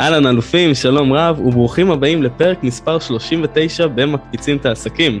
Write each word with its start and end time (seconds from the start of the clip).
אהלן 0.00 0.26
אלופים, 0.26 0.74
שלום 0.74 1.12
רב, 1.12 1.40
וברוכים 1.40 1.90
הבאים 1.90 2.22
לפרק 2.22 2.62
מספר 2.62 2.98
39 2.98 3.86
במקפיצים 3.86 4.56
את 4.56 4.66
העסקים. 4.66 5.20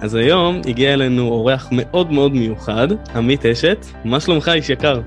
אז 0.00 0.14
היום 0.14 0.60
הגיע 0.68 0.94
אלינו 0.94 1.28
אורח 1.28 1.68
מאוד 1.72 2.12
מאוד 2.12 2.32
מיוחד, 2.32 2.88
עמית 3.14 3.46
אשת, 3.46 3.86
מה 4.04 4.20
שלומך 4.20 4.48
איש 4.54 4.70
יקר? 4.70 5.00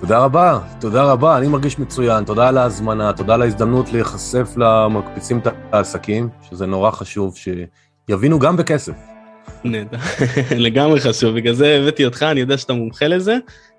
תודה 0.00 0.18
רבה, 0.18 0.58
תודה 0.80 1.02
רבה, 1.02 1.38
אני 1.38 1.48
מרגיש 1.48 1.78
מצוין, 1.78 2.24
תודה 2.24 2.48
על 2.48 2.58
ההזמנה, 2.58 3.12
תודה 3.12 3.34
על 3.34 3.42
ההזדמנות 3.42 3.92
להיחשף 3.92 4.54
למקפיצים 4.56 5.38
את 5.38 5.46
העסקים, 5.72 6.28
שזה 6.50 6.66
נורא 6.66 6.90
חשוב 6.90 7.34
שיבינו 7.36 8.38
גם 8.38 8.56
בכסף. 8.56 8.94
נהדר, 9.64 9.98
לגמרי 10.66 11.00
חשוב, 11.00 11.34
בגלל 11.34 11.54
זה 11.54 11.78
הבאתי 11.82 12.04
אותך, 12.04 12.22
אני 12.22 12.40
יודע 12.40 12.58
שאתה 12.58 12.72
מומחה 12.72 13.08
לזה. 13.08 13.36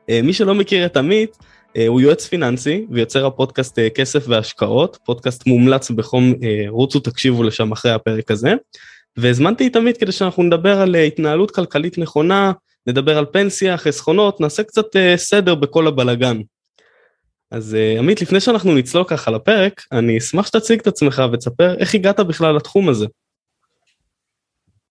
אה, 0.10 0.20
מי 0.24 0.34
שלא 0.34 0.56
מכיר 0.56 0.86
את 0.86 0.98
עמית, 0.98 1.38
הוא 1.88 2.02
יועץ 2.02 2.28
פיננסי 2.28 2.86
ויוצר 2.92 3.26
הפודקאסט 3.26 3.80
אה, 3.80 3.90
כסף 3.90 4.26
והשקעות, 4.28 4.98
פודקאסט 5.06 5.48
מומלץ 5.48 5.92
בחום, 5.92 6.34
רוצו 6.68 7.00
תקשיבו 7.00 7.44
לשם 7.44 7.72
אחרי 7.72 7.92
הפרק 7.92 8.32
הזה. 8.32 8.54
והזמנתי 9.18 9.68
את 9.68 9.76
עמית 9.76 9.98
כדי 9.98 10.12
שאנחנו 10.12 10.44
נדבר 10.44 10.82
על 10.82 10.96
התנהלות 10.96 11.52
כלכלית 11.52 11.98
נכונה, 11.98 12.52
נדבר 12.88 13.18
על 13.18 13.26
פנסיה, 13.26 13.78
חסכונות, 13.78 14.42
נעשה 14.42 14.64
קצת 14.64 14.86
סדר 15.16 15.56
בכל 15.56 15.88
הבלגן. 15.88 16.42
אז 17.52 17.78
עמית, 18.00 18.22
לפני 18.22 18.40
שאנחנו 18.40 18.76
נצלול 18.76 19.04
ככה 19.08 19.32
לפרק, 19.32 19.82
אני 19.92 20.18
אשמח 20.18 20.48
שתציג 20.48 20.80
את 20.80 20.88
עצמך 20.88 21.24
ותספר 21.34 21.76
איך 21.78 21.96
הגעת 21.96 22.20
בכלל 22.20 22.56
לתחום 22.56 22.90
הזה. 22.90 23.06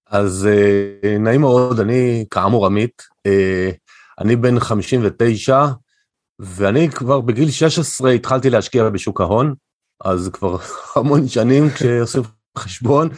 אז 0.06 0.48
נעים 1.20 1.41
מאוד, 1.41 1.80
אני 1.80 2.25
כאמור 2.30 2.66
עמית, 2.66 3.03
אני 4.20 4.37
בן 4.37 4.61
59, 4.61 5.64
ואני 6.38 6.91
כבר 6.91 7.20
בגיל 7.20 7.51
16 7.51 8.11
התחלתי 8.11 8.51
להשקיע 8.51 8.88
בשוק 8.88 9.20
ההון, 9.20 9.55
אז 10.05 10.30
כבר 10.33 10.56
המון 10.97 11.29
שנים 11.29 11.70
כשעושים 11.70 12.23
חשבון, 12.59 13.09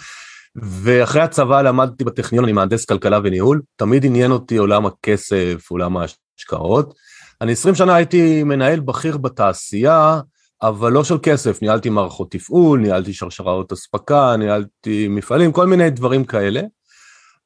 ואחרי 0.57 1.23
הצבא 1.23 1.63
למדתי 1.63 2.05
בטכניון, 2.05 2.45
אני 2.45 2.53
מהנדס 2.53 2.85
כלכלה 2.85 3.19
וניהול, 3.25 3.63
תמיד 3.77 4.05
עניין 4.05 4.33
אותי 4.33 4.57
עולם 4.57 4.87
הכסף, 4.87 5.67
עולם 5.71 5.97
ההשקעות. 5.97 6.95
אני 7.41 7.53
20 7.53 7.75
שנה 7.75 7.95
הייתי 7.95 8.43
מנהל 8.43 8.81
בכיר 8.81 9.17
בתעשייה, 9.17 10.21
אבל 10.63 10.93
לא 10.93 11.05
של 11.05 11.19
כסף, 11.23 11.63
ניהלתי 11.63 11.91
מערכות 11.91 12.31
תפעול, 12.31 12.81
ניהלתי 12.81 13.13
שרשראות 13.13 13.73
אספקה, 13.73 14.37
ניהלתי 14.37 15.09
מפעלים, 15.09 15.53
כל 15.53 15.67
מיני 15.67 15.91
דברים 15.91 16.25
כאלה. 16.25 16.61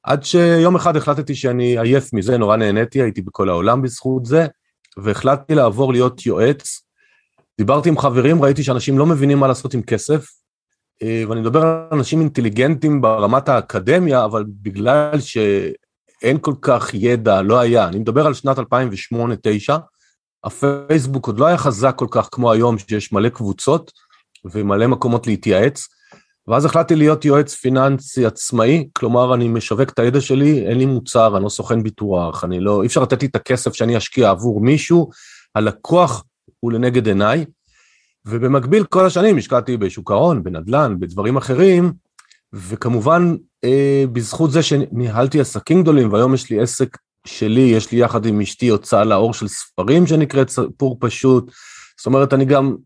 עד 0.02 0.24
שיום 0.24 0.76
אחד 0.76 0.96
החלטתי 0.96 1.34
שאני 1.34 1.78
עייף 1.80 2.12
מזה, 2.12 2.38
נורא 2.38 2.56
נהניתי, 2.56 3.02
הייתי 3.02 3.22
בכל 3.22 3.48
העולם 3.48 3.82
בזכות 3.82 4.26
זה, 4.26 4.46
והחלטתי 5.02 5.54
לעבור 5.54 5.92
להיות 5.92 6.26
יועץ. 6.26 6.82
דיברתי 7.58 7.88
עם 7.88 7.98
חברים, 7.98 8.42
ראיתי 8.42 8.62
שאנשים 8.62 8.98
לא 8.98 9.06
מבינים 9.06 9.38
מה 9.38 9.48
לעשות 9.48 9.74
עם 9.74 9.82
כסף, 9.82 10.26
אה, 11.02 11.24
ואני 11.28 11.40
מדבר 11.40 11.62
על 11.62 11.98
אנשים 11.98 12.20
אינטליגנטים 12.20 13.00
ברמת 13.00 13.48
האקדמיה, 13.48 14.24
אבל 14.24 14.44
בגלל 14.48 15.20
שאין 15.20 16.38
כל 16.40 16.54
כך 16.62 16.94
ידע, 16.94 17.42
לא 17.42 17.60
היה. 17.60 17.88
אני 17.88 17.98
מדבר 17.98 18.26
על 18.26 18.34
שנת 18.34 18.58
2008-2009, 18.58 18.62
הפייסבוק 20.44 21.26
עוד 21.26 21.38
לא 21.38 21.46
היה 21.46 21.58
חזק 21.58 21.94
כל 21.96 22.06
כך 22.10 22.28
כמו 22.32 22.52
היום, 22.52 22.78
שיש 22.78 23.12
מלא 23.12 23.28
קבוצות 23.28 23.92
ומלא 24.44 24.86
מקומות 24.86 25.26
להתייעץ. 25.26 25.88
ואז 26.50 26.64
החלטתי 26.64 26.96
להיות 26.96 27.24
יועץ 27.24 27.54
פיננסי 27.54 28.26
עצמאי, 28.26 28.88
כלומר 28.92 29.34
אני 29.34 29.48
משווק 29.48 29.90
את 29.90 29.98
הידע 29.98 30.20
שלי, 30.20 30.66
אין 30.66 30.78
לי 30.78 30.86
מוצר, 30.86 31.36
אני 31.36 31.44
לא 31.44 31.48
סוכן 31.48 31.82
ביטוח, 31.82 32.44
אני 32.44 32.60
לא, 32.60 32.82
אי 32.82 32.86
אפשר 32.86 33.02
לתת 33.02 33.22
לי 33.22 33.28
את 33.28 33.36
הכסף 33.36 33.74
שאני 33.74 33.96
אשקיע 33.96 34.30
עבור 34.30 34.60
מישהו, 34.60 35.10
הלקוח 35.54 36.24
הוא 36.60 36.72
לנגד 36.72 37.06
עיניי, 37.06 37.44
ובמקביל 38.26 38.84
כל 38.84 39.06
השנים 39.06 39.38
השקעתי 39.38 39.76
בשוק 39.76 40.10
ההון, 40.10 40.42
בנדל"ן, 40.42 40.96
בדברים 41.00 41.36
אחרים, 41.36 41.92
וכמובן 42.52 43.36
אה, 43.64 44.04
בזכות 44.12 44.50
זה 44.50 44.62
שניהלתי 44.62 45.40
עסקים 45.40 45.82
גדולים, 45.82 46.12
והיום 46.12 46.34
יש 46.34 46.50
לי 46.50 46.60
עסק 46.60 46.96
שלי, 47.26 47.60
יש 47.60 47.92
לי 47.92 47.98
יחד 47.98 48.26
עם 48.26 48.40
אשתי 48.40 48.68
הוצאה 48.68 49.04
לאור 49.04 49.34
של 49.34 49.48
ספרים 49.48 50.06
שנקראת 50.06 50.50
סיפור 50.50 50.96
פשוט, 51.00 51.50
זאת 52.00 52.06
אומרת 52.06 52.32
אני 52.32 52.44
גם 52.44 52.76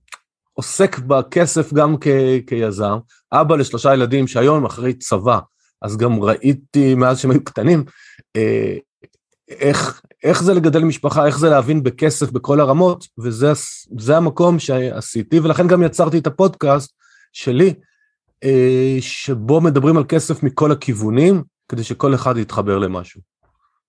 עוסק 0.55 0.99
בכסף 0.99 1.73
גם 1.73 1.97
כ- 2.01 2.47
כיזם, 2.47 2.99
אבא 3.33 3.57
לשלושה 3.57 3.95
ילדים 3.95 4.27
שהיום 4.27 4.65
אחרי 4.65 4.95
צבא, 4.95 5.39
אז 5.83 5.97
גם 5.97 6.23
ראיתי 6.23 6.95
מאז 6.95 7.19
שהם 7.19 7.31
היו 7.31 7.45
קטנים, 7.45 7.85
אה, 8.37 8.77
איך, 9.49 10.03
איך 10.23 10.43
זה 10.43 10.55
לגדל 10.55 10.85
משפחה, 10.85 11.27
איך 11.27 11.39
זה 11.39 11.49
להבין 11.51 11.83
בכסף 11.83 12.31
בכל 12.31 12.61
הרמות, 12.61 13.07
וזה 13.19 14.17
המקום 14.17 14.59
שעשיתי, 14.59 15.41
ולכן 15.41 15.69
גם 15.69 15.83
יצרתי 15.83 16.19
את 16.19 16.27
הפודקאסט 16.27 16.93
שלי, 17.33 17.75
אה, 18.45 18.97
שבו 19.01 19.61
מדברים 19.61 19.97
על 19.97 20.05
כסף 20.09 20.43
מכל 20.43 20.73
הכיוונים, 20.73 21.43
כדי 21.69 21.85
שכל 21.85 22.15
אחד 22.15 22.39
יתחבר 22.39 22.79
למשהו. 22.79 23.21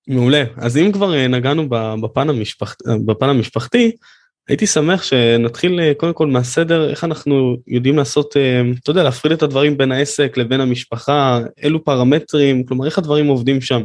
מעולה. 0.07 0.43
אז 0.57 0.77
אם 0.77 0.91
כבר 0.93 1.13
אה, 1.15 1.27
נגענו 1.27 1.69
בפן, 2.01 2.29
המשפח... 2.29 2.75
בפן 3.05 3.29
המשפחתי, 3.29 3.91
הייתי 4.47 4.67
שמח 4.67 5.03
שנתחיל 5.03 5.79
אה, 5.79 5.93
קודם 5.97 6.13
כל 6.13 6.27
מהסדר, 6.27 6.89
איך 6.89 7.03
אנחנו 7.03 7.55
יודעים 7.67 7.97
לעשות, 7.97 8.37
אה, 8.37 8.61
אתה 8.83 8.91
יודע, 8.91 9.03
להפריד 9.03 9.33
את 9.33 9.43
הדברים 9.43 9.77
בין 9.77 9.91
העסק 9.91 10.37
לבין 10.37 10.61
המשפחה, 10.61 11.39
אילו 11.63 11.83
פרמטרים, 11.83 12.65
כלומר 12.65 12.85
איך 12.85 12.97
הדברים 12.97 13.27
עובדים 13.27 13.61
שם. 13.61 13.81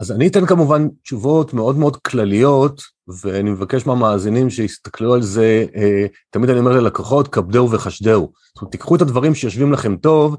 אז 0.00 0.12
אני 0.12 0.26
אתן 0.28 0.46
כמובן 0.46 0.88
תשובות 1.02 1.54
מאוד 1.54 1.76
מאוד 1.76 1.96
כלליות, 1.96 2.82
ואני 3.22 3.50
מבקש 3.50 3.86
מהמאזינים 3.86 4.50
שיסתכלו 4.50 5.14
על 5.14 5.22
זה, 5.22 5.66
אה, 5.76 6.06
תמיד 6.30 6.50
אני 6.50 6.58
אומר 6.58 6.72
ללקוחות, 6.72 7.28
כבדהו 7.28 7.70
וחשדהו. 7.70 8.32
זאת 8.54 8.62
אומרת, 8.62 8.72
תיקחו 8.72 8.96
את 8.96 9.00
הדברים 9.00 9.34
שיושבים 9.34 9.72
לכם 9.72 9.96
טוב, 9.96 10.36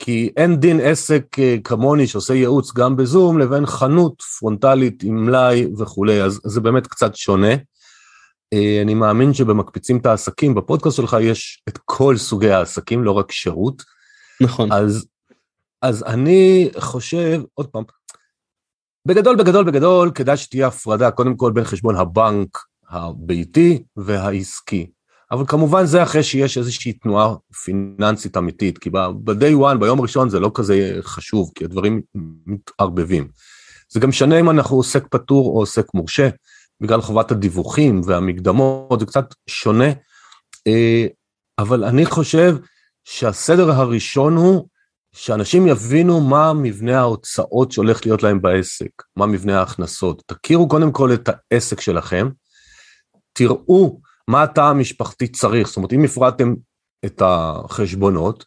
כי 0.00 0.32
אין 0.36 0.56
דין 0.56 0.80
עסק 0.80 1.38
אה, 1.38 1.56
כמוני 1.64 2.06
שעושה 2.06 2.34
ייעוץ 2.34 2.72
גם 2.72 2.96
בזום, 2.96 3.38
לבין 3.38 3.66
חנות 3.66 4.22
פרונטלית 4.38 5.02
עם 5.02 5.24
מלאי 5.26 5.66
וכולי, 5.78 6.22
אז 6.22 6.40
זה 6.44 6.60
באמת 6.60 6.86
קצת 6.86 7.16
שונה. 7.16 7.52
אה, 8.52 8.82
אני 8.82 8.94
מאמין 8.94 9.34
שבמקפיצים 9.34 9.98
את 9.98 10.06
העסקים, 10.06 10.54
בפודקאסט 10.54 10.96
שלך 10.96 11.16
יש 11.20 11.62
את 11.68 11.78
כל 11.84 12.16
סוגי 12.16 12.50
העסקים, 12.50 13.04
לא 13.04 13.12
רק 13.12 13.32
שירות. 13.32 13.82
נכון. 14.40 14.72
אז, 14.72 15.06
אז 15.82 16.02
אני 16.02 16.70
חושב, 16.78 17.42
עוד 17.54 17.66
פעם, 17.66 17.84
בגדול, 19.06 19.36
בגדול, 19.36 19.64
בגדול, 19.64 20.10
כדאי 20.14 20.36
שתהיה 20.36 20.66
הפרדה 20.66 21.10
קודם 21.10 21.36
כל 21.36 21.52
בין 21.52 21.64
חשבון 21.64 21.96
הבנק 21.96 22.58
הביתי 22.90 23.82
והעסקי. 23.96 24.90
אבל 25.32 25.44
כמובן 25.46 25.84
זה 25.84 26.02
אחרי 26.02 26.22
שיש 26.22 26.58
איזושהי 26.58 26.92
תנועה 26.92 27.34
פיננסית 27.64 28.36
אמיתית, 28.36 28.78
כי 28.78 28.90
ב-day 28.90 29.54
one, 29.60 29.78
ביום 29.80 29.98
הראשון 29.98 30.28
זה 30.28 30.40
לא 30.40 30.50
כזה 30.54 30.98
חשוב, 31.02 31.50
כי 31.54 31.64
הדברים 31.64 32.00
מתערבבים. 32.46 33.28
זה 33.92 34.00
גם 34.00 34.12
שונה 34.12 34.40
אם 34.40 34.50
אנחנו 34.50 34.76
עוסק 34.76 35.06
פטור 35.10 35.46
או 35.46 35.60
עוסק 35.60 35.94
מורשה, 35.94 36.28
בגלל 36.80 37.00
חובת 37.00 37.30
הדיווחים 37.30 38.00
והמקדמות, 38.04 39.00
זה 39.00 39.06
קצת 39.06 39.34
שונה, 39.46 39.88
אה, 40.66 41.06
אבל 41.58 41.84
אני 41.84 42.06
חושב 42.06 42.56
שהסדר 43.04 43.70
הראשון 43.70 44.36
הוא 44.36 44.68
שאנשים 45.12 45.66
יבינו 45.66 46.20
מה 46.20 46.52
מבנה 46.52 46.98
ההוצאות 46.98 47.72
שהולך 47.72 48.06
להיות 48.06 48.22
להם 48.22 48.42
בעסק, 48.42 48.90
מה 49.16 49.26
מבנה 49.26 49.58
ההכנסות. 49.58 50.22
תכירו 50.26 50.68
קודם 50.68 50.92
כל 50.92 51.12
את 51.12 51.28
העסק 51.28 51.80
שלכם, 51.80 52.28
תראו 53.32 54.00
מה 54.30 54.42
התא 54.42 54.60
המשפחתי 54.60 55.28
צריך, 55.28 55.68
זאת 55.68 55.76
אומרת 55.76 55.92
אם 55.92 56.04
הפרדתם 56.04 56.54
את 57.04 57.22
החשבונות 57.24 58.44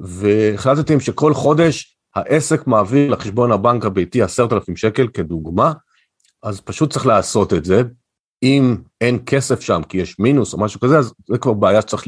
והחלטתם 0.00 1.00
שכל 1.00 1.34
חודש 1.34 1.96
העסק 2.14 2.66
מעביר 2.66 3.10
לחשבון 3.10 3.52
הבנק 3.52 3.84
הביתי 3.84 4.22
עשרת 4.22 4.52
אלפים 4.52 4.76
שקל 4.76 5.08
כדוגמה, 5.08 5.72
אז 6.42 6.60
פשוט 6.60 6.92
צריך 6.92 7.06
לעשות 7.06 7.52
את 7.52 7.64
זה. 7.64 7.82
אם 8.42 8.76
אין 9.00 9.18
כסף 9.26 9.60
שם 9.60 9.82
כי 9.88 9.98
יש 9.98 10.18
מינוס 10.18 10.52
או 10.52 10.60
משהו 10.60 10.80
כזה, 10.80 10.98
אז 10.98 11.12
זה 11.28 11.38
כבר 11.38 11.52
בעיה 11.52 11.82
שצריך 11.82 12.04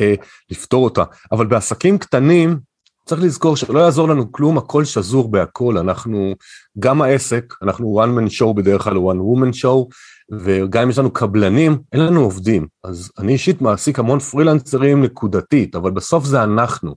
אה, 0.00 0.14
לפתור 0.50 0.84
אותה. 0.84 1.04
אבל 1.32 1.46
בעסקים 1.46 1.98
קטנים, 1.98 2.58
צריך 3.06 3.22
לזכור 3.22 3.56
שלא 3.56 3.78
יעזור 3.78 4.08
לנו 4.08 4.32
כלום, 4.32 4.58
הכל 4.58 4.84
שזור 4.84 5.30
בהכל, 5.30 5.78
אנחנו, 5.78 6.34
גם 6.78 7.02
העסק, 7.02 7.54
אנחנו 7.62 8.04
one 8.04 8.18
man 8.18 8.30
show 8.30 8.52
בדרך 8.52 8.82
כלל, 8.82 8.96
one 8.96 9.20
woman 9.20 9.54
show, 9.62 9.94
וגם 10.32 10.82
אם 10.82 10.90
יש 10.90 10.98
לנו 10.98 11.10
קבלנים, 11.10 11.78
אין 11.92 12.00
לנו 12.00 12.20
עובדים. 12.20 12.66
אז 12.84 13.10
אני 13.18 13.32
אישית 13.32 13.62
מעסיק 13.62 13.98
המון 13.98 14.18
פרילנסרים 14.18 15.02
נקודתית, 15.02 15.76
אבל 15.76 15.90
בסוף 15.90 16.24
זה 16.24 16.42
אנחנו. 16.42 16.94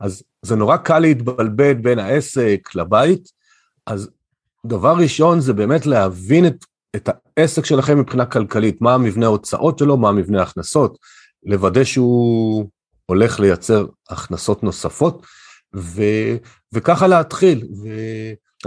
אז 0.00 0.22
זה 0.42 0.56
נורא 0.56 0.76
קל 0.76 0.98
להתבלבל 0.98 1.74
בין 1.74 1.98
העסק 1.98 2.68
לבית, 2.74 3.28
אז 3.86 4.10
דבר 4.66 4.94
ראשון 4.96 5.40
זה 5.40 5.52
באמת 5.52 5.86
להבין 5.86 6.46
את, 6.46 6.64
את 6.96 7.08
העסק 7.36 7.64
שלכם 7.64 7.98
מבחינה 7.98 8.26
כלכלית, 8.26 8.80
מה 8.80 8.94
המבנה 8.94 9.26
ההוצאות 9.26 9.78
שלו, 9.78 9.96
מה 9.96 10.08
המבנה 10.08 10.40
ההכנסות, 10.40 10.98
לוודא 11.44 11.84
שהוא 11.84 12.68
הולך 13.06 13.40
לייצר 13.40 13.86
הכנסות 14.10 14.62
נוספות, 14.62 15.26
ו, 15.76 16.02
וככה 16.72 17.06
להתחיל. 17.06 17.64
ו... 17.82 17.88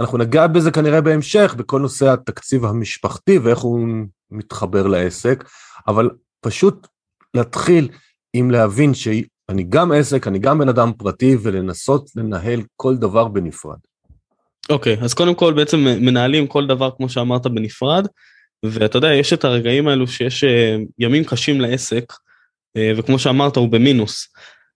אנחנו 0.00 0.18
נגע 0.18 0.46
בזה 0.46 0.70
כנראה 0.70 1.00
בהמשך, 1.00 1.54
בכל 1.58 1.80
נושא 1.80 2.12
התקציב 2.12 2.64
המשפחתי 2.64 3.38
ואיך 3.38 3.58
הוא 3.58 3.88
מתחבר 4.30 4.86
לעסק, 4.86 5.44
אבל 5.88 6.10
פשוט 6.40 6.86
להתחיל 7.34 7.88
עם 8.32 8.50
להבין 8.50 8.94
שאני 8.94 9.64
גם 9.68 9.92
עסק, 9.92 10.26
אני 10.26 10.38
גם 10.38 10.58
בן 10.58 10.68
אדם 10.68 10.92
פרטי, 10.98 11.36
ולנסות 11.42 12.10
לנהל 12.16 12.62
כל 12.76 12.96
דבר 12.96 13.28
בנפרד. 13.28 13.78
אוקיי, 14.70 14.96
okay, 14.96 15.04
אז 15.04 15.14
קודם 15.14 15.34
כל 15.34 15.52
בעצם 15.52 15.78
מנהלים 15.78 16.46
כל 16.46 16.66
דבר 16.66 16.90
כמו 16.96 17.08
שאמרת 17.08 17.46
בנפרד, 17.46 18.06
ואתה 18.64 18.98
יודע, 18.98 19.12
יש 19.12 19.32
את 19.32 19.44
הרגעים 19.44 19.88
האלו 19.88 20.06
שיש 20.06 20.44
אה, 20.44 20.76
ימים 20.98 21.24
קשים 21.24 21.60
לעסק, 21.60 22.12
וכמו 22.96 23.18
שאמרת, 23.18 23.56
הוא 23.56 23.68
במינוס. 23.68 24.28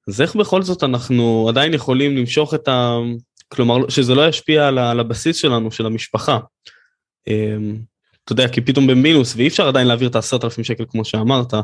אז 0.08 0.20
איך 0.20 0.36
בכל 0.36 0.62
זאת 0.62 0.82
אנחנו 0.82 1.46
עדיין 1.48 1.74
יכולים 1.74 2.16
למשוך 2.16 2.54
את 2.54 2.68
ה... 2.68 2.96
כלומר, 3.48 3.88
שזה 3.88 4.14
לא 4.14 4.28
ישפיע 4.28 4.68
על 4.68 5.00
הבסיס 5.00 5.36
שלנו, 5.36 5.70
של 5.70 5.86
המשפחה. 5.86 6.38
אה, 7.28 7.56
אתה 8.24 8.32
יודע, 8.32 8.48
כי 8.48 8.60
פתאום 8.60 8.86
במינוס, 8.86 9.36
ואי 9.36 9.48
אפשר 9.48 9.68
עדיין 9.68 9.86
להעביר 9.86 10.08
את 10.08 10.14
העשרת 10.14 10.44
אלפים 10.44 10.64
שקל 10.64 10.84
כמו 10.90 11.04
שאמרת, 11.04 11.54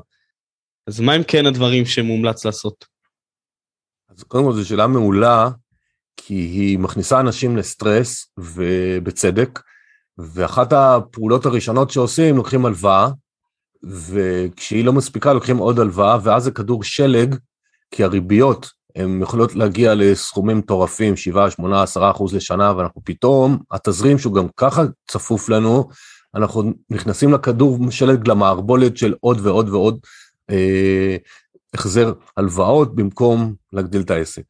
אז 0.86 1.00
מה 1.00 1.12
הם 1.12 1.22
כן 1.22 1.46
הדברים 1.46 1.86
שמומלץ 1.86 2.44
לעשות? 2.44 2.84
אז 4.08 4.22
קודם 4.22 4.44
כל 4.44 4.52
זו 4.52 4.68
שאלה 4.68 4.86
מעולה, 4.86 5.48
כי 6.16 6.34
היא 6.34 6.78
מכניסה 6.78 7.20
אנשים 7.20 7.56
לסטרס, 7.56 8.30
ובצדק, 8.38 9.60
ואחת 10.18 10.72
הפעולות 10.72 11.46
הראשונות 11.46 11.90
שעושים, 11.90 12.36
לוקחים 12.36 12.66
הלוואה, 12.66 13.08
וכשהיא 13.86 14.84
לא 14.84 14.92
מספיקה 14.92 15.32
לוקחים 15.32 15.56
עוד 15.56 15.78
הלוואה, 15.80 16.18
ואז 16.22 16.44
זה 16.44 16.50
כדור 16.50 16.82
שלג, 16.84 17.34
כי 17.90 18.04
הריביות 18.04 18.70
הן 18.96 19.22
יכולות 19.22 19.54
להגיע 19.54 19.94
לסכומים 19.94 20.58
מטורפים, 20.58 21.16
7, 21.16 21.50
8, 21.50 21.82
10 21.82 22.10
אחוז 22.10 22.34
לשנה, 22.34 22.76
ואנחנו 22.76 23.00
פתאום, 23.04 23.58
התזרים 23.70 24.18
שהוא 24.18 24.34
גם 24.34 24.46
ככה 24.56 24.82
צפוף 25.08 25.48
לנו, 25.48 25.88
אנחנו 26.34 26.72
נכנסים 26.90 27.32
לכדור 27.32 27.90
שלג 27.90 28.28
למערבולת 28.28 28.96
של 28.96 29.14
עוד 29.20 29.46
ועוד 29.46 29.68
ועוד 29.68 29.98
אה, 30.50 31.16
החזר 31.74 32.12
הלוואות 32.36 32.94
במקום 32.94 33.54
להגדיל 33.72 34.00
את 34.00 34.10
העסק. 34.10 34.42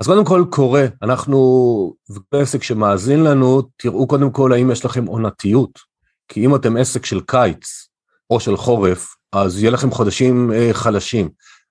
אז 0.00 0.06
קודם 0.06 0.24
כל 0.24 0.44
קורה, 0.50 0.86
אנחנו, 1.02 1.94
ועסק 2.32 2.62
שמאזין 2.62 3.24
לנו, 3.24 3.62
תראו 3.76 4.06
קודם 4.06 4.30
כל 4.30 4.52
האם 4.52 4.70
יש 4.70 4.84
לכם 4.84 5.06
עונתיות, 5.06 5.78
כי 6.28 6.46
אם 6.46 6.54
אתם 6.54 6.76
עסק 6.76 7.06
של 7.06 7.20
קיץ 7.20 7.88
או 8.32 8.40
של 8.40 8.56
חורף, 8.56 9.14
אז 9.32 9.58
יהיה 9.58 9.70
לכם 9.70 9.90
חודשים 9.90 10.52
אה, 10.52 10.68
חלשים. 10.72 11.28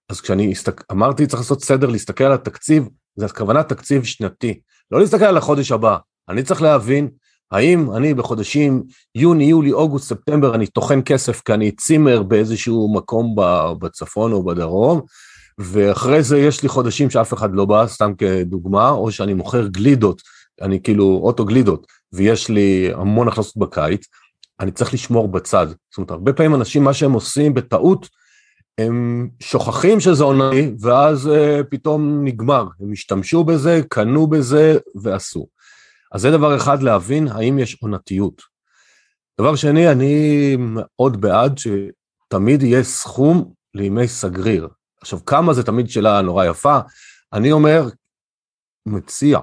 אז 0.10 0.22
כשאני 0.22 0.52
הסתק... 0.52 0.84
אמרתי 0.92 1.28
צריך 1.28 1.42
לעשות 1.42 1.64
סדר, 1.64 1.90
להסתכל 1.90 2.24
על 2.24 2.32
התקציב, 2.32 2.88
זה 3.16 3.26
הכוונה 3.26 3.64
תקציב 3.64 4.04
שנתי, 4.04 4.60
לא 4.92 5.00
להסתכל 5.00 5.26
על 5.26 5.38
החודש 5.38 5.72
הבא, 5.72 5.98
אני 6.30 6.44
צריך 6.44 6.62
להבין 6.62 7.10
האם 7.52 7.92
אני 7.92 8.14
בחודשים 8.14 8.84
יוני, 9.16 9.44
יולי, 9.44 9.72
אוגוסט, 9.72 10.10
ספטמבר, 10.10 10.56
אני 10.56 10.68
טוחן 10.68 11.02
כסף 11.06 11.42
כי 11.46 11.54
אני 11.54 11.72
צימר 11.72 12.24
באיזשהו 12.24 12.94
מקום 12.94 13.36
בצפון 13.80 14.32
או 14.32 14.44
בדרום, 14.46 15.02
ואחרי 15.58 16.24
זה 16.24 16.38
יש 16.38 16.64
לי 16.64 16.70
חודשים 16.70 17.10
שאף 17.10 17.34
אחד 17.34 17.50
לא 17.54 17.66
בא, 17.66 17.88
סתם 17.88 18.14
כדוגמה, 18.18 18.90
או 18.90 19.12
שאני 19.12 19.34
מוכר 19.34 19.68
גלידות, 19.68 20.22
אני 20.62 20.82
כאילו 20.84 21.20
אוטו 21.24 21.46
גלידות, 21.46 21.88
ויש 22.14 22.50
לי 22.50 22.92
המון 22.94 23.28
הכנסות 23.28 23.58
בקיץ, 23.58 24.06
אני 24.62 24.72
צריך 24.72 24.94
לשמור 24.94 25.28
בצד. 25.28 25.68
זאת 25.68 25.98
אומרת, 25.98 26.12
הרבה 26.12 26.34
פעמים 26.34 26.56
אנשים, 26.56 26.84
מה 26.84 26.94
שהם 26.94 27.12
עושים 27.12 27.54
בטעות, 27.54 28.10
הם 28.78 29.30
שוכחים 29.40 30.00
שזה 30.00 30.24
עונתי, 30.24 30.72
ואז 30.80 31.28
uh, 31.28 31.64
פתאום 31.70 32.26
נגמר. 32.26 32.68
הם 32.80 32.92
השתמשו 32.92 33.44
בזה, 33.44 33.82
קנו 33.90 34.28
בזה 34.28 34.78
ועשו. 35.02 35.48
אז 36.12 36.22
זה 36.22 36.32
דבר 36.32 36.56
אחד, 36.56 36.84
להבין 36.84 37.28
האם 37.28 37.60
יש 37.60 37.78
עונתיות. 37.82 38.42
דבר 39.42 39.56
שני, 39.56 39.92
אני 39.92 40.56
מאוד 40.60 41.22
בעד 41.22 41.58
שתמיד 41.58 42.64
יהיה 42.64 42.84
סכום 42.84 43.54
לימי 43.76 44.08
סגריר. 44.08 44.68
עכשיו, 45.02 45.26
כמה 45.26 45.54
זה 45.54 45.64
תמיד 45.64 45.90
שאלה 45.90 46.22
נורא 46.22 46.46
יפה. 46.46 46.80
אני 47.34 47.52
אומר, 47.52 47.88
מציע, 48.86 49.40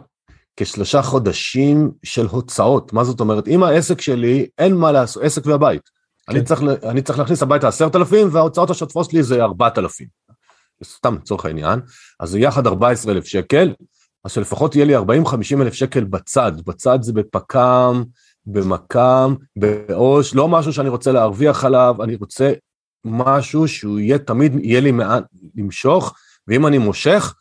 כשלושה 0.60 1.02
חודשים 1.02 1.90
של 2.02 2.26
הוצאות. 2.26 2.92
מה 2.92 3.04
זאת 3.04 3.20
אומרת? 3.20 3.48
אם 3.48 3.62
העסק 3.62 4.00
שלי, 4.00 4.46
אין 4.58 4.74
מה 4.74 4.92
לעשות, 4.92 5.22
עסק 5.22 5.46
והבית. 5.46 5.82
כן. 6.26 6.32
אני, 6.32 6.44
צריך, 6.44 6.62
אני 6.82 7.02
צריך 7.02 7.18
להכניס 7.18 7.42
הביתה 7.42 7.68
עשרת 7.68 7.96
אלפים, 7.96 8.28
וההוצאות 8.32 8.70
השוטפות 8.70 9.10
שלי 9.10 9.22
זה 9.22 9.42
ארבעת 9.42 9.78
אלפים. 9.78 10.06
סתם 10.84 11.14
לצורך 11.14 11.44
העניין. 11.44 11.80
אז 12.20 12.30
זה 12.30 12.38
יחד 12.38 12.66
ארבע 12.66 12.90
עשרה 12.90 13.12
אלף 13.12 13.24
שקל, 13.24 13.74
אז 14.24 14.32
שלפחות 14.32 14.74
יהיה 14.74 14.84
לי 14.84 14.96
40-50 14.96 15.00
אלף 15.60 15.72
שקל 15.72 16.04
בצד. 16.04 16.52
בצד 16.66 16.98
זה 17.02 17.12
בפק"ם, 17.12 18.04
במק"ם, 18.46 19.34
בעו"ש, 19.58 20.34
לא 20.34 20.48
משהו 20.48 20.72
שאני 20.72 20.88
רוצה 20.88 21.12
להרוויח 21.12 21.64
עליו, 21.64 21.96
אני 22.02 22.14
רוצה 22.14 22.52
משהו 23.04 23.68
שהוא 23.68 23.98
יהיה, 23.98 24.18
תמיד 24.18 24.54
יהיה 24.64 24.80
לי 24.80 24.90
מעט 24.90 25.24
למשוך, 25.54 26.14
ואם 26.48 26.66
אני 26.66 26.78
מושך, 26.78 27.34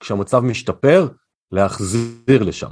כשהמצב 0.00 0.40
משתפר, 0.40 1.08
להחזיר 1.52 2.42
לשם. 2.42 2.70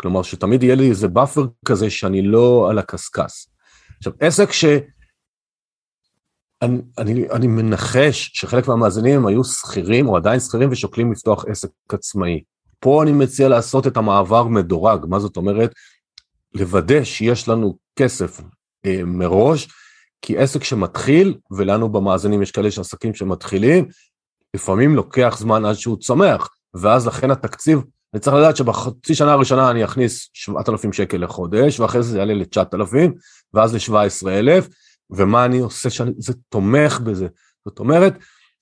כלומר, 0.00 0.22
שתמיד 0.22 0.62
יהיה 0.62 0.74
לי 0.74 0.90
איזה 0.90 1.08
buffer 1.08 1.46
כזה 1.64 1.90
שאני 1.90 2.22
לא 2.22 2.70
על 2.70 2.78
הקשקש. 2.78 3.48
עכשיו, 3.98 4.12
עסק 4.20 4.52
ש... 4.52 4.64
אני, 6.62 6.80
אני, 6.98 7.30
אני 7.30 7.46
מנחש 7.46 8.30
שחלק 8.34 8.68
מהמאזינים 8.68 9.26
היו 9.26 9.44
שכירים 9.44 10.08
או 10.08 10.16
עדיין 10.16 10.40
שכירים 10.40 10.72
ושוקלים 10.72 11.12
לפתוח 11.12 11.44
עסק 11.48 11.68
עצמאי. 11.88 12.42
פה 12.80 13.02
אני 13.02 13.12
מציע 13.12 13.48
לעשות 13.48 13.86
את 13.86 13.96
המעבר 13.96 14.44
מדורג, 14.44 15.06
מה 15.08 15.18
זאת 15.18 15.36
אומרת? 15.36 15.72
לוודא 16.54 17.04
שיש 17.04 17.48
לנו 17.48 17.78
כסף 17.98 18.40
אה, 18.86 19.00
מראש, 19.04 19.68
כי 20.22 20.38
עסק 20.38 20.64
שמתחיל, 20.64 21.38
ולנו 21.50 21.88
במאזינים 21.88 22.42
יש 22.42 22.50
כאלה 22.50 22.70
שעסקים 22.70 23.14
שמתחילים, 23.14 23.88
לפעמים 24.54 24.94
לוקח 24.94 25.36
זמן 25.38 25.64
עד 25.64 25.74
שהוא 25.74 25.96
צומח, 25.96 26.48
ואז 26.74 27.06
לכן 27.06 27.30
התקציב, 27.30 27.82
אני 28.14 28.20
צריך 28.20 28.36
לדעת 28.36 28.56
שבחצי 28.56 29.14
שנה 29.14 29.32
הראשונה 29.32 29.70
אני 29.70 29.84
אכניס 29.84 30.30
7,000 30.32 30.92
שקל 30.92 31.16
לחודש, 31.16 31.80
ואחרי 31.80 32.02
זה 32.02 32.10
זה 32.10 32.18
יעלה 32.18 32.34
ל-9,000, 32.34 33.10
ואז 33.54 33.74
ל-17,000, 33.74 34.68
ומה 35.10 35.44
אני 35.44 35.58
עושה 35.58 35.90
שזה 35.90 36.32
תומך 36.48 37.00
בזה. 37.00 37.26
זאת 37.64 37.78
אומרת, 37.78 38.14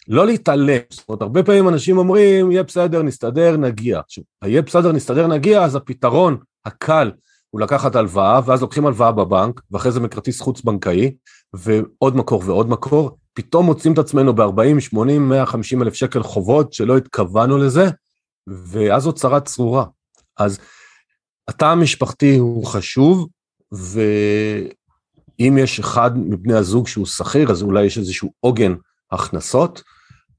לא 0.09 0.27
להתעלם, 0.27 0.81
זאת 0.91 1.09
אומרת, 1.09 1.23
הרבה 1.23 1.43
פעמים 1.43 1.69
אנשים 1.69 1.99
אומרים, 1.99 2.53
יהיה 2.53 2.63
בסדר, 2.63 3.03
נסתדר, 3.03 3.57
נגיע. 3.57 4.01
עכשיו, 4.01 4.25
יהיה 4.45 4.63
בסדר, 4.63 4.93
נסתדר, 4.93 5.27
נגיע, 5.27 5.65
אז 5.65 5.77
הפתרון 5.77 6.37
הקל 6.65 7.13
הוא 7.51 7.61
לקחת 7.61 7.97
הלוואה, 7.97 8.41
ואז 8.47 8.63
לוקחים 8.63 8.87
הלוואה 8.87 9.13
בבנק, 9.13 9.61
ואחרי 9.71 9.93
זה 9.93 10.01
מכרטיס 10.01 10.41
חוץ 10.41 10.61
בנקאי, 10.63 11.15
ועוד 11.55 12.17
מקור 12.17 12.43
ועוד 12.47 12.69
מקור, 12.69 13.19
פתאום 13.35 13.67
מוצאים 13.67 13.93
את 13.93 13.99
עצמנו 13.99 14.35
ב-40, 14.35 14.81
80, 14.81 15.29
150 15.29 15.83
אלף 15.83 15.95
שקל 15.95 16.23
חובות 16.23 16.73
שלא 16.73 16.97
התכוונו 16.97 17.59
לזה, 17.59 17.89
ואז 18.47 19.03
זו 19.03 19.13
צרה 19.13 19.41
צרורה. 19.41 19.85
אז 20.37 20.59
התא 21.49 21.65
המשפחתי 21.65 22.37
הוא 22.37 22.67
חשוב, 22.67 23.29
ואם 23.73 25.59
יש 25.59 25.79
אחד 25.79 26.19
מבני 26.19 26.55
הזוג 26.55 26.89
שהוא 26.89 27.07
שכיר, 27.07 27.51
אז 27.51 27.63
אולי 27.63 27.85
יש 27.85 27.99
איזשהו 27.99 28.33
עוגן 28.41 28.75
הכנסות, 29.13 29.83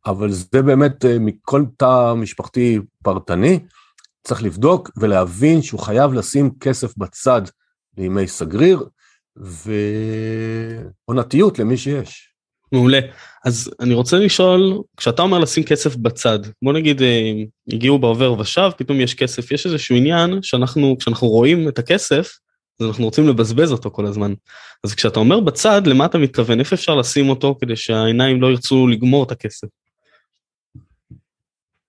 אבל 0.05 0.31
זה 0.31 0.61
באמת 0.61 1.05
אה, 1.05 1.19
מכל 1.19 1.65
תא 1.77 2.13
משפחתי 2.13 2.79
פרטני, 3.03 3.59
צריך 4.23 4.43
לבדוק 4.43 4.91
ולהבין 4.97 5.61
שהוא 5.61 5.79
חייב 5.79 6.13
לשים 6.13 6.51
כסף 6.59 6.97
בצד 6.97 7.41
לימי 7.97 8.27
סגריר, 8.27 8.89
ועונתיות 11.07 11.59
למי 11.59 11.77
שיש. 11.77 12.36
מעולה. 12.71 12.99
אז 13.45 13.71
אני 13.79 13.93
רוצה 13.93 14.17
לשאול, 14.17 14.81
כשאתה 14.97 15.21
אומר 15.21 15.39
לשים 15.39 15.63
כסף 15.63 15.95
בצד, 15.95 16.39
בוא 16.63 16.73
נגיד 16.73 17.01
אה, 17.01 17.31
הגיעו 17.73 17.99
בעובר 17.99 18.39
ושב, 18.39 18.69
פתאום 18.77 19.01
יש 19.01 19.13
כסף, 19.13 19.51
יש 19.51 19.65
איזשהו 19.65 19.95
עניין 19.95 20.41
שאנחנו, 20.41 20.95
כשאנחנו 20.99 21.27
רואים 21.27 21.69
את 21.69 21.79
הכסף, 21.79 22.37
אז 22.79 22.87
אנחנו 22.87 23.05
רוצים 23.05 23.27
לבזבז 23.27 23.71
אותו 23.71 23.91
כל 23.91 24.05
הזמן. 24.05 24.33
אז 24.83 24.95
כשאתה 24.95 25.19
אומר 25.19 25.39
בצד, 25.39 25.87
למה 25.87 26.05
אתה 26.05 26.17
מתכוון? 26.17 26.59
איפה 26.59 26.75
אפשר 26.75 26.95
לשים 26.95 27.29
אותו 27.29 27.55
כדי 27.61 27.75
שהעיניים 27.75 28.41
לא 28.41 28.47
ירצו 28.47 28.87
לגמור 28.87 29.23
את 29.23 29.31
הכסף? 29.31 29.67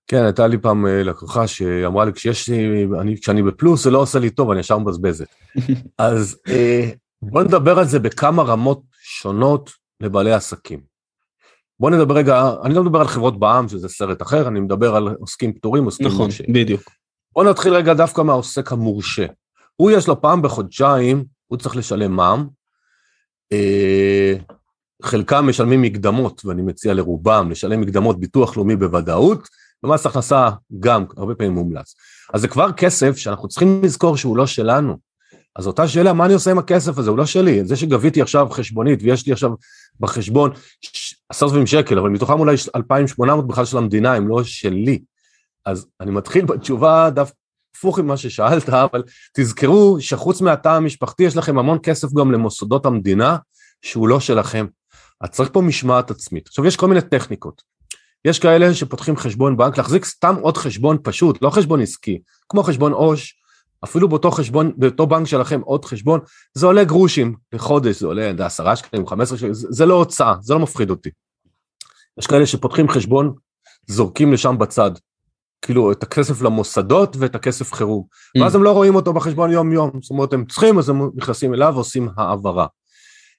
כן, 0.07 0.23
הייתה 0.23 0.47
לי 0.47 0.57
פעם 0.57 0.87
אה, 0.87 1.03
לקוחה 1.03 1.47
שאמרה 1.47 2.05
לי, 2.05 2.13
כשיש 2.13 2.49
לי, 2.49 2.87
אני, 3.01 3.21
כשאני 3.21 3.43
בפלוס 3.43 3.83
זה 3.83 3.91
לא 3.91 4.01
עושה 4.01 4.19
לי 4.19 4.29
טוב, 4.29 4.51
אני 4.51 4.59
ישר 4.59 4.77
מבזבזת. 4.77 5.27
אז 5.97 6.39
אה, 6.47 6.89
בוא 7.21 7.43
נדבר 7.43 7.79
על 7.79 7.85
זה 7.85 7.99
בכמה 7.99 8.43
רמות 8.43 8.81
שונות 9.01 9.71
לבעלי 10.01 10.33
עסקים. 10.33 10.79
בוא 11.79 11.89
נדבר 11.89 12.15
רגע, 12.15 12.51
אני 12.63 12.73
לא 12.73 12.83
מדבר 12.83 12.99
על 12.99 13.07
חברות 13.07 13.39
בע"מ, 13.39 13.67
שזה 13.69 13.89
סרט 13.89 14.21
אחר, 14.21 14.47
אני 14.47 14.59
מדבר 14.59 14.95
על 14.95 15.07
עוסקים 15.19 15.53
פטורים, 15.53 15.85
עוסקים 15.85 16.07
נכון, 16.07 16.19
מורשים. 16.21 16.45
נכון, 16.49 16.61
בדיוק. 16.61 16.81
בוא 17.35 17.43
נתחיל 17.43 17.73
רגע 17.73 17.93
דווקא 17.93 18.21
מהעוסק 18.21 18.71
המורשה. 18.71 19.25
הוא 19.75 19.91
יש 19.91 20.07
לו 20.07 20.21
פעם 20.21 20.41
בחודשיים, 20.41 21.25
הוא 21.47 21.57
צריך 21.57 21.75
לשלם 21.75 22.11
מע"מ, 22.11 22.47
אה, 23.51 24.33
חלקם 25.01 25.49
משלמים 25.49 25.81
מקדמות, 25.81 26.45
ואני 26.45 26.61
מציע 26.61 26.93
לרובם 26.93 27.51
לשלם 27.51 27.81
מקדמות 27.81 28.19
ביטוח 28.19 28.57
לאומי 28.57 28.75
בוודאות, 28.75 29.47
ומס 29.83 30.05
הכנסה 30.05 30.49
גם 30.79 31.05
הרבה 31.17 31.35
פעמים 31.35 31.53
מומלץ. 31.53 31.95
אז 32.33 32.41
זה 32.41 32.47
כבר 32.47 32.71
כסף 32.71 33.17
שאנחנו 33.17 33.47
צריכים 33.47 33.81
לזכור 33.83 34.17
שהוא 34.17 34.37
לא 34.37 34.47
שלנו. 34.47 34.97
אז 35.55 35.67
אותה 35.67 35.87
שאלה, 35.87 36.13
מה 36.13 36.25
אני 36.25 36.33
עושה 36.33 36.51
עם 36.51 36.57
הכסף 36.57 36.97
הזה? 36.97 37.09
הוא 37.09 37.17
לא 37.17 37.25
שלי. 37.25 37.65
זה 37.65 37.75
שגביתי 37.75 38.21
עכשיו 38.21 38.47
חשבונית 38.49 38.99
ויש 39.03 39.27
לי 39.27 39.33
עכשיו 39.33 39.51
בחשבון 39.99 40.51
עשרת 41.29 41.49
אלפים 41.49 41.67
שקל, 41.67 41.99
אבל 41.99 42.09
מתוכם 42.09 42.39
אולי 42.39 42.55
2,800 42.75 43.47
בכלל 43.47 43.65
של 43.65 43.77
המדינה, 43.77 44.13
הם 44.13 44.27
לא 44.27 44.43
שלי. 44.43 44.99
אז 45.65 45.87
אני 46.01 46.11
מתחיל 46.11 46.45
בתשובה 46.45 47.09
דווקא 47.09 47.39
הפוך 47.79 47.99
ממה 47.99 48.17
ששאלת, 48.17 48.69
אבל 48.69 49.03
תזכרו 49.33 49.97
שחוץ 49.99 50.41
מהתא 50.41 50.69
המשפחתי 50.69 51.23
יש 51.23 51.37
לכם 51.37 51.59
המון 51.59 51.77
כסף 51.83 52.13
גם 52.13 52.31
למוסדות 52.31 52.85
המדינה 52.85 53.37
שהוא 53.81 54.07
לא 54.07 54.19
שלכם. 54.19 54.65
אז 55.21 55.29
צריך 55.29 55.49
פה 55.53 55.61
משמעת 55.61 56.11
עצמית. 56.11 56.47
עכשיו 56.47 56.65
יש 56.65 56.75
כל 56.75 56.87
מיני 56.87 57.01
טכניקות. 57.01 57.61
יש 58.25 58.39
כאלה 58.39 58.73
שפותחים 58.73 59.17
חשבון 59.17 59.57
בנק, 59.57 59.77
להחזיק 59.77 60.05
סתם 60.05 60.35
עוד 60.41 60.57
חשבון 60.57 60.97
פשוט, 61.03 61.41
לא 61.41 61.49
חשבון 61.49 61.81
עסקי, 61.81 62.19
כמו 62.49 62.63
חשבון 62.63 62.91
עו"ש, 62.91 63.33
אפילו 63.83 64.09
באותו 64.09 64.31
חשבון, 64.31 64.71
באותו 64.77 65.07
בנק 65.07 65.27
שלכם 65.27 65.61
עוד 65.61 65.85
חשבון, 65.85 66.19
זה 66.53 66.65
עולה 66.65 66.83
גרושים 66.83 67.35
לחודש, 67.53 67.99
זה 67.99 68.07
עולה 68.07 68.31
עשרה 68.45 68.75
שקלים, 68.75 69.07
חמש 69.07 69.23
עשרה 69.23 69.37
שקלים, 69.37 69.53
זה 69.53 69.85
לא 69.85 69.93
הוצאה, 69.93 70.35
זה 70.41 70.53
לא 70.53 70.59
מפחיד 70.59 70.89
אותי. 70.89 71.09
יש 72.19 72.27
כאלה 72.27 72.45
שפותחים 72.45 72.89
חשבון, 72.89 73.33
זורקים 73.87 74.33
לשם 74.33 74.57
בצד, 74.57 74.91
כאילו 75.61 75.91
את 75.91 76.03
הכסף 76.03 76.41
למוסדות 76.41 77.15
ואת 77.19 77.35
הכסף 77.35 77.73
חירום, 77.73 78.03
mm. 78.37 78.41
ואז 78.41 78.55
הם 78.55 78.63
לא 78.63 78.71
רואים 78.71 78.95
אותו 78.95 79.13
בחשבון 79.13 79.51
יום 79.51 79.73
יום, 79.73 79.91
זאת 80.01 80.11
אומרת 80.11 80.33
הם 80.33 80.45
צריכים 80.45 80.79
אז 80.79 80.89
הם 80.89 81.09
נכנסים 81.15 81.53
אליו 81.53 81.71
ועושים 81.75 82.09
העברה. 82.17 82.67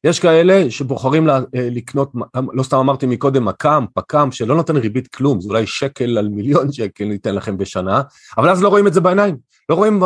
יש 0.04 0.20
כאלה 0.20 0.70
שבוחרים 0.70 1.30
אה, 1.30 1.38
לקנות, 1.54 2.12
לא 2.52 2.62
סתם 2.62 2.76
אמרתי 2.76 3.06
מקודם, 3.06 3.44
מקם, 3.44 3.84
פקם, 3.94 4.32
שלא 4.32 4.56
נותן 4.56 4.76
ריבית 4.76 5.08
כלום, 5.08 5.40
זה 5.40 5.48
אולי 5.48 5.66
שקל 5.66 6.18
על 6.18 6.28
מיליון 6.28 6.72
שקל 6.72 7.04
ניתן 7.04 7.34
לכם 7.34 7.58
בשנה, 7.58 8.02
אבל 8.38 8.50
אז 8.50 8.62
לא 8.62 8.68
רואים 8.68 8.86
את 8.86 8.94
זה 8.94 9.00
בעיניים. 9.00 9.36
לא 9.70 9.74
רואים, 9.74 10.00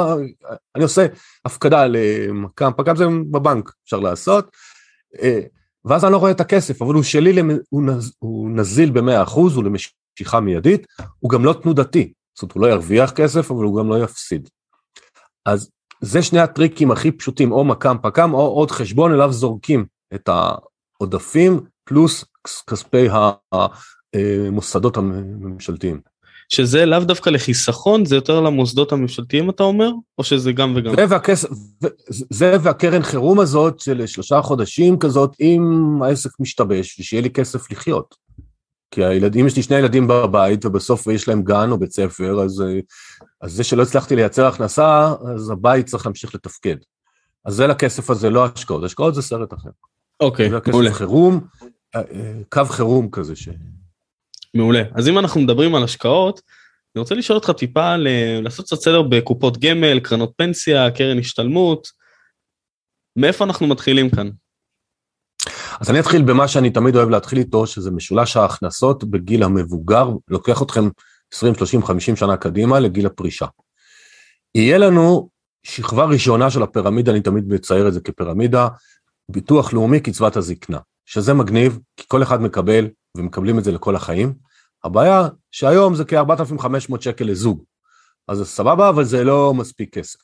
אני 0.75 0.83
עושה 0.83 1.07
הפקדה 1.45 1.87
למקם, 1.87 2.71
פקם 2.77 2.97
זה 2.97 3.05
בבנק, 3.31 3.73
אפשר 3.85 4.01
לעשות, 4.01 4.51
אה, 5.23 5.41
ואז 5.85 6.05
אני 6.05 6.13
לא 6.13 6.17
רואה 6.17 6.31
את 6.31 6.41
הכסף, 6.41 6.83
אבל 6.83 6.95
הוא 6.95 7.03
שלי, 7.03 7.43
הוא, 7.71 7.83
נז, 7.83 8.13
הוא 8.19 8.51
נזיל 8.51 8.91
ב-100%, 8.91 9.35
הוא 9.35 9.65
למשיכה 9.65 10.41
מיידית, 10.41 10.87
הוא 11.19 11.31
גם 11.31 11.45
לא 11.45 11.53
תנודתי, 11.53 12.13
זאת 12.35 12.43
אומרת 12.43 12.55
הוא 12.55 12.63
לא 12.63 12.67
ירוויח 12.67 13.11
כסף, 13.11 13.51
אבל 13.51 13.65
הוא 13.65 13.79
גם 13.79 13.89
לא 13.89 14.05
יפסיד. 14.05 14.49
אז 15.47 15.71
זה 16.01 16.23
שני 16.23 16.39
הטריקים 16.39 16.91
הכי 16.91 17.13
פשוטים, 17.13 17.53
או 17.53 17.65
מקם 17.65 17.97
פקם, 18.03 18.35
או 18.35 18.47
עוד 18.47 18.71
חשבון 18.71 19.13
אליו 19.13 19.33
זורקים 19.33 19.87
את 20.15 20.29
העודפים, 20.29 21.61
פלוס 21.85 22.25
כספי 22.71 23.09
המוסדות 24.15 24.97
הממשלתיים. 24.97 26.14
שזה 26.49 26.87
לאו 26.87 27.01
דווקא 27.01 27.31
לחיסכון, 27.31 28.05
זה 28.05 28.15
יותר 28.15 28.41
למוסדות 28.41 28.93
הממשלתיים 28.93 29.51
אתה 29.51 29.63
אומר, 29.63 29.91
או 30.19 30.25
שזה 30.25 30.53
גם 30.53 30.73
וגם? 30.77 30.97
זה, 30.97 31.05
והכס... 31.09 31.47
זה 32.09 32.57
והקרן 32.63 33.03
חירום 33.03 33.41
הזאת 33.41 33.81
של 33.81 34.07
שלושה 34.07 34.43
חודשים 34.43 34.99
כזאת, 34.99 35.37
אם 35.41 35.63
העסק 36.03 36.31
משתבש, 36.41 37.01
ושיהיה 37.01 37.23
לי 37.23 37.31
כסף 37.31 37.71
לחיות. 37.71 38.15
כי 38.91 39.05
הילדים, 39.05 39.47
יש 39.47 39.57
לי 39.57 39.63
שני 39.63 39.77
ילדים 39.77 40.07
בבית, 40.07 40.65
ובסוף 40.65 41.07
יש 41.07 41.29
להם 41.29 41.43
גן 41.43 41.71
או 41.71 41.79
בית 41.79 41.93
ספר, 41.93 42.41
אז, 42.43 42.65
אז 43.41 43.53
זה 43.53 43.65
שלא 43.65 43.83
הצלחתי 43.83 44.17
לייצר 44.17 44.47
הכנסה, 44.47 45.13
אז 45.35 45.51
הבית 45.51 45.87
צריך 45.87 46.07
להמשיך 46.07 46.35
לתפקד. 46.35 46.77
אז 47.45 47.55
זה 47.55 47.67
לכסף 47.67 48.11
הזה, 48.11 48.31
לא 48.31 48.45
השקעות, 48.45 48.85
השקעות 48.85 49.15
זה 49.15 49.23
סרט 49.23 49.55
אחר. 49.55 49.71
אוקיי, 50.21 50.49
מעולה. 50.49 50.71
זה 50.73 50.89
הכסף 50.89 50.99
חירום, 50.99 51.41
אה, 51.95 52.01
אה, 52.01 52.33
קו 52.49 52.65
חירום 52.65 53.11
כזה 53.11 53.37
ש... 53.37 53.49
מעולה. 54.55 54.83
אז 54.95 55.09
אם 55.09 55.19
אנחנו 55.19 55.41
מדברים 55.41 55.75
על 55.75 55.85
השקעות, 55.85 56.41
אני 56.97 57.01
רוצה 57.01 57.15
לשאול 57.15 57.39
אותך 57.39 57.51
טיפה 57.51 57.97
ל- 57.97 58.41
לעשות 58.43 58.67
קצת 58.67 58.77
סדר 58.77 59.03
בקופות 59.03 59.59
גמל, 59.59 60.01
קרנות 60.01 60.33
פנסיה, 60.37 60.91
קרן 60.91 61.19
השתלמות. 61.19 61.89
מאיפה 63.17 63.45
אנחנו 63.45 63.67
מתחילים 63.67 64.11
כאן? 64.11 64.31
אז 65.81 65.91
אני 65.91 66.01
אתחיל 66.01 66.23
במה 66.23 66.49
שאני 66.49 66.71
תמיד 66.71 66.97
אוהב 66.97 67.09
להתחיל 67.09 67.39
איתו, 67.39 67.67
שזה 67.67 67.91
משולש 67.91 68.37
ההכנסות 68.37 69.05
בגיל 69.05 69.43
המבוגר, 69.43 70.09
לוקח 70.29 70.63
אתכם 70.63 70.89
20, 71.33 71.55
30, 71.55 71.83
50 71.83 72.17
שנה 72.17 72.37
קדימה 72.37 72.81
לגיל 72.81 73.07
הפרישה. 73.07 73.47
יהיה 74.55 74.79
לנו 74.79 75.29
שכבה 75.63 76.05
ראשונה 76.05 76.51
של 76.51 76.63
הפירמידה, 76.63 77.13
אני 77.13 77.21
תמיד 77.21 77.45
מצייר 77.49 77.89
את 77.89 77.93
זה 77.93 78.01
כפירמידה, 78.01 78.69
ביטוח 79.31 79.73
לאומי, 79.73 80.01
קצבת 80.01 80.37
הזקנה, 80.37 80.79
שזה 81.07 81.35
מגניב, 81.35 81.79
כי 81.97 82.05
כל 82.09 82.23
אחד 82.23 82.43
מקבל, 82.43 82.89
ומקבלים 83.17 83.59
את 83.59 83.65
זה 83.65 83.73
לכל 83.73 83.97
החיים. 83.97 84.35
הבעיה 84.85 85.29
שהיום 85.51 85.95
זה 85.95 86.05
כ-4,500 86.05 87.01
שקל 87.01 87.25
לזוג, 87.25 87.65
אז 88.29 88.39
זה 88.39 88.45
סבבה, 88.45 88.89
אבל 88.89 89.05
זה 89.05 89.25
לא 89.25 89.55
מספיק 89.55 89.95
כסף. 89.95 90.21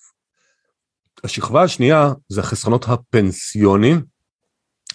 השכבה 1.25 1.63
השנייה 1.63 2.13
זה 2.29 2.41
החסכונות 2.41 2.85
הפנסיונים, 2.89 4.03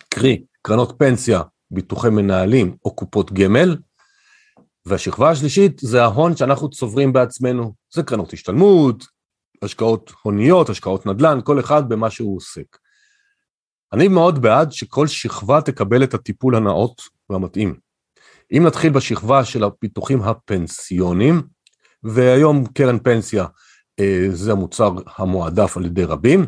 קרי 0.10 0.44
קרנות 0.62 0.96
פנסיה, 0.98 1.42
ביטוחי 1.72 2.10
מנהלים 2.10 2.76
או 2.86 2.96
קופות 2.96 3.34
גמל, 3.34 3.78
והשכבה 4.86 5.30
השלישית 5.30 5.80
זה 5.80 6.04
ההון 6.04 6.36
שאנחנו 6.36 6.70
צוברים 6.70 7.14
בעצמנו, 7.14 7.74
זה 7.94 8.04
קרנות 8.04 8.34
השתלמות, 8.34 9.06
השקעות 9.62 10.12
הוניות, 10.24 10.70
השקעות 10.70 11.06
נדל"ן, 11.06 11.40
כל 11.44 11.60
אחד 11.60 11.90
במה 11.90 12.10
שהוא 12.10 12.38
עוסק. 12.38 12.78
אני 13.96 14.08
מאוד 14.08 14.42
בעד 14.42 14.72
שכל 14.72 15.08
שכבה 15.08 15.62
תקבל 15.62 16.04
את 16.04 16.14
הטיפול 16.14 16.56
הנאות 16.56 17.02
והמתאים. 17.30 17.76
אם 18.52 18.64
נתחיל 18.66 18.92
בשכבה 18.92 19.46
של 19.46 19.64
הפיתוחים 19.64 20.22
הפנסיונים, 20.22 21.42
והיום 22.04 22.66
קרן 22.68 23.00
פנסיה 23.00 23.46
אה, 24.00 24.28
זה 24.32 24.52
המוצר 24.52 24.92
המועדף 25.18 25.78
על 25.78 25.86
ידי 25.86 26.04
רבים, 26.04 26.46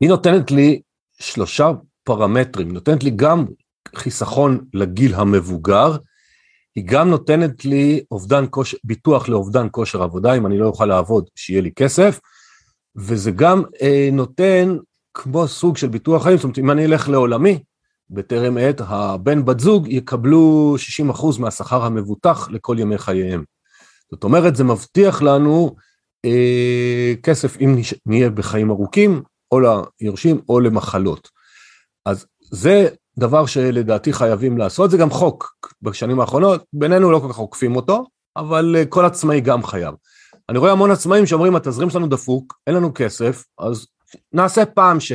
היא 0.00 0.08
נותנת 0.08 0.50
לי 0.50 0.80
שלושה 1.20 1.70
פרמטרים, 2.04 2.72
נותנת 2.72 3.04
לי 3.04 3.10
גם 3.10 3.44
חיסכון 3.96 4.64
לגיל 4.74 5.14
המבוגר, 5.14 5.96
היא 6.76 6.84
גם 6.86 7.10
נותנת 7.10 7.64
לי 7.64 8.04
אובדן 8.10 8.44
כושר, 8.50 8.76
ביטוח 8.84 9.28
לאובדן 9.28 9.66
כושר 9.70 10.02
עבודה, 10.02 10.34
אם 10.34 10.46
אני 10.46 10.58
לא 10.58 10.66
אוכל 10.66 10.86
לעבוד, 10.86 11.28
שיהיה 11.36 11.60
לי 11.60 11.72
כסף, 11.72 12.20
וזה 12.96 13.30
גם 13.30 13.62
אה, 13.82 14.08
נותן 14.12 14.76
כמו 15.18 15.48
סוג 15.48 15.76
של 15.76 15.88
ביטוח 15.88 16.22
חיים, 16.22 16.36
זאת 16.36 16.44
אומרת, 16.44 16.58
אם 16.58 16.70
אני 16.70 16.84
אלך 16.84 17.08
לעולמי, 17.08 17.58
בטרם 18.10 18.56
עת, 18.60 18.80
הבן 18.84 19.44
בת 19.44 19.60
זוג 19.60 19.88
יקבלו 19.88 20.76
60% 21.10 21.40
מהשכר 21.40 21.84
המבוטח 21.84 22.48
לכל 22.50 22.76
ימי 22.78 22.98
חייהם. 22.98 23.44
זאת 24.10 24.24
אומרת, 24.24 24.56
זה 24.56 24.64
מבטיח 24.64 25.22
לנו 25.22 25.76
אה, 26.24 27.14
כסף 27.22 27.60
אם 27.60 27.76
נהיה 28.06 28.30
בחיים 28.30 28.70
ארוכים, 28.70 29.22
או 29.52 29.60
ליורשים 30.00 30.40
או 30.48 30.60
למחלות. 30.60 31.28
אז 32.06 32.26
זה 32.40 32.88
דבר 33.18 33.46
שלדעתי 33.46 34.12
חייבים 34.12 34.58
לעשות, 34.58 34.90
זה 34.90 34.96
גם 34.96 35.10
חוק 35.10 35.56
בשנים 35.82 36.20
האחרונות, 36.20 36.64
בינינו 36.72 37.10
לא 37.10 37.18
כל 37.18 37.28
כך 37.28 37.36
עוקפים 37.36 37.76
אותו, 37.76 38.06
אבל 38.36 38.76
אה, 38.78 38.86
כל 38.86 39.04
עצמאי 39.04 39.40
גם 39.40 39.62
חייב. 39.62 39.94
אני 40.48 40.58
רואה 40.58 40.72
המון 40.72 40.90
עצמאים 40.90 41.26
שאומרים, 41.26 41.56
התזרים 41.56 41.90
שלנו 41.90 42.06
דפוק, 42.06 42.58
אין 42.66 42.74
לנו 42.74 42.92
כסף, 42.94 43.44
אז 43.58 43.86
נעשה 44.32 44.66
פעם 44.66 45.00
ש... 45.00 45.12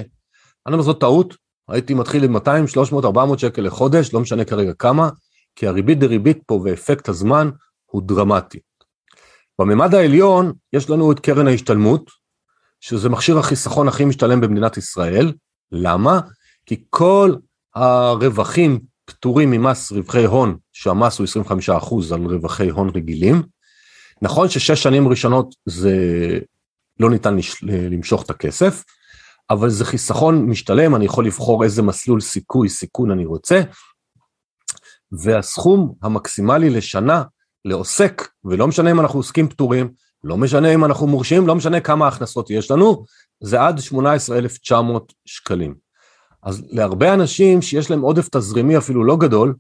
אני 0.68 0.74
אומר, 0.74 0.82
זאת 0.82 1.00
טעות, 1.00 1.36
הייתי 1.70 1.94
מתחיל 1.94 2.24
עם 2.24 2.34
200, 2.34 2.68
300, 2.68 3.06
400 3.06 3.40
שקל 3.40 3.62
לחודש, 3.62 4.14
לא 4.14 4.20
משנה 4.20 4.46
כרגע 4.46 4.74
כמה, 4.74 5.10
כי 5.56 5.68
הריבית 5.68 6.00
דריבית 6.00 6.40
פה 6.46 6.62
ואפקט 6.64 7.10
הזמן 7.10 7.50
הוא 7.86 8.02
דרמטי. 8.06 8.60
בממד 9.62 9.96
העליון 9.96 10.54
יש 10.74 10.90
לנו 10.90 11.12
את 11.12 11.20
קרן 11.20 11.48
ההשתלמות, 11.48 12.12
שזה 12.80 13.10
מכשיר 13.10 13.38
החיסכון 13.38 13.88
הכי 13.88 14.06
משתלם 14.06 14.42
במדינת 14.42 14.78
ישראל. 14.78 15.34
למה? 15.72 16.20
כי 16.66 16.84
כל 16.90 17.36
הרווחים 17.76 18.80
פטורים 19.06 19.52
ממס 19.52 19.92
רווחי 19.92 20.26
הון, 20.26 20.58
שהמס 20.74 21.20
הוא 21.20 21.28
25% 21.72 22.14
על 22.14 22.26
רווחי 22.26 22.70
הון 22.70 22.90
רגילים. 22.90 23.44
נכון 24.22 24.50
ששש 24.50 24.84
שנים 24.84 25.08
ראשונות 25.08 25.56
זה 25.66 25.96
לא 27.00 27.10
ניתן 27.10 27.36
למשוך 27.64 28.24
את 28.24 28.30
הכסף, 28.30 28.84
אבל 29.50 29.70
זה 29.70 29.86
חיסכון 29.86 30.46
משתלם, 30.46 30.96
אני 30.96 31.06
יכול 31.06 31.26
לבחור 31.26 31.64
איזה 31.64 31.82
מסלול 31.82 32.22
סיכוי, 32.22 32.70
סיכון 32.70 33.12
אני 33.12 33.26
רוצה, 33.26 33.62
והסכום 35.12 35.94
המקסימלי 36.02 36.70
לשנה 36.70 37.24
לעוסק, 37.66 38.28
ולא 38.46 38.68
משנה 38.68 38.92
אם 38.92 39.00
אנחנו 39.00 39.20
עוסקים 39.20 39.50
פטורים, 39.50 39.92
לא 40.24 40.38
משנה 40.38 40.74
אם 40.74 40.86
אנחנו 40.86 41.08
מורשים, 41.08 41.48
לא 41.48 41.56
משנה 41.56 41.80
כמה 41.80 42.08
הכנסות 42.08 42.50
יש 42.50 42.72
לנו, 42.72 43.06
זה 43.44 43.62
עד 43.62 43.80
18,900 43.80 45.14
שקלים. 45.26 45.76
אז 46.44 46.64
להרבה 46.72 47.14
אנשים 47.14 47.62
שיש 47.62 47.92
להם 47.92 48.02
עודף 48.02 48.30
תזרימי 48.30 48.78
אפילו 48.78 49.04
לא 49.04 49.18
גדול, 49.18 49.56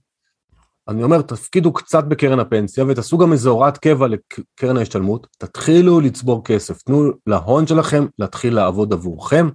אני 0.88 1.03
אומר, 1.03 1.21
תפקידו 1.21 1.73
קצת 1.73 2.03
בקרן 2.03 2.39
הפנסיה 2.39 2.85
ותעשו 2.88 3.17
גם 3.17 3.31
איזה 3.31 3.50
הוראת 3.50 3.77
קבע 3.77 4.07
לקרן 4.07 4.77
ההשתלמות, 4.77 5.27
תתחילו 5.38 6.00
לצבור 6.00 6.43
כסף, 6.43 6.81
תנו 6.81 7.11
להון 7.27 7.67
שלכם 7.67 8.05
להתחיל 8.19 8.55
לעבוד 8.55 8.93
עבורכם, 8.93 9.50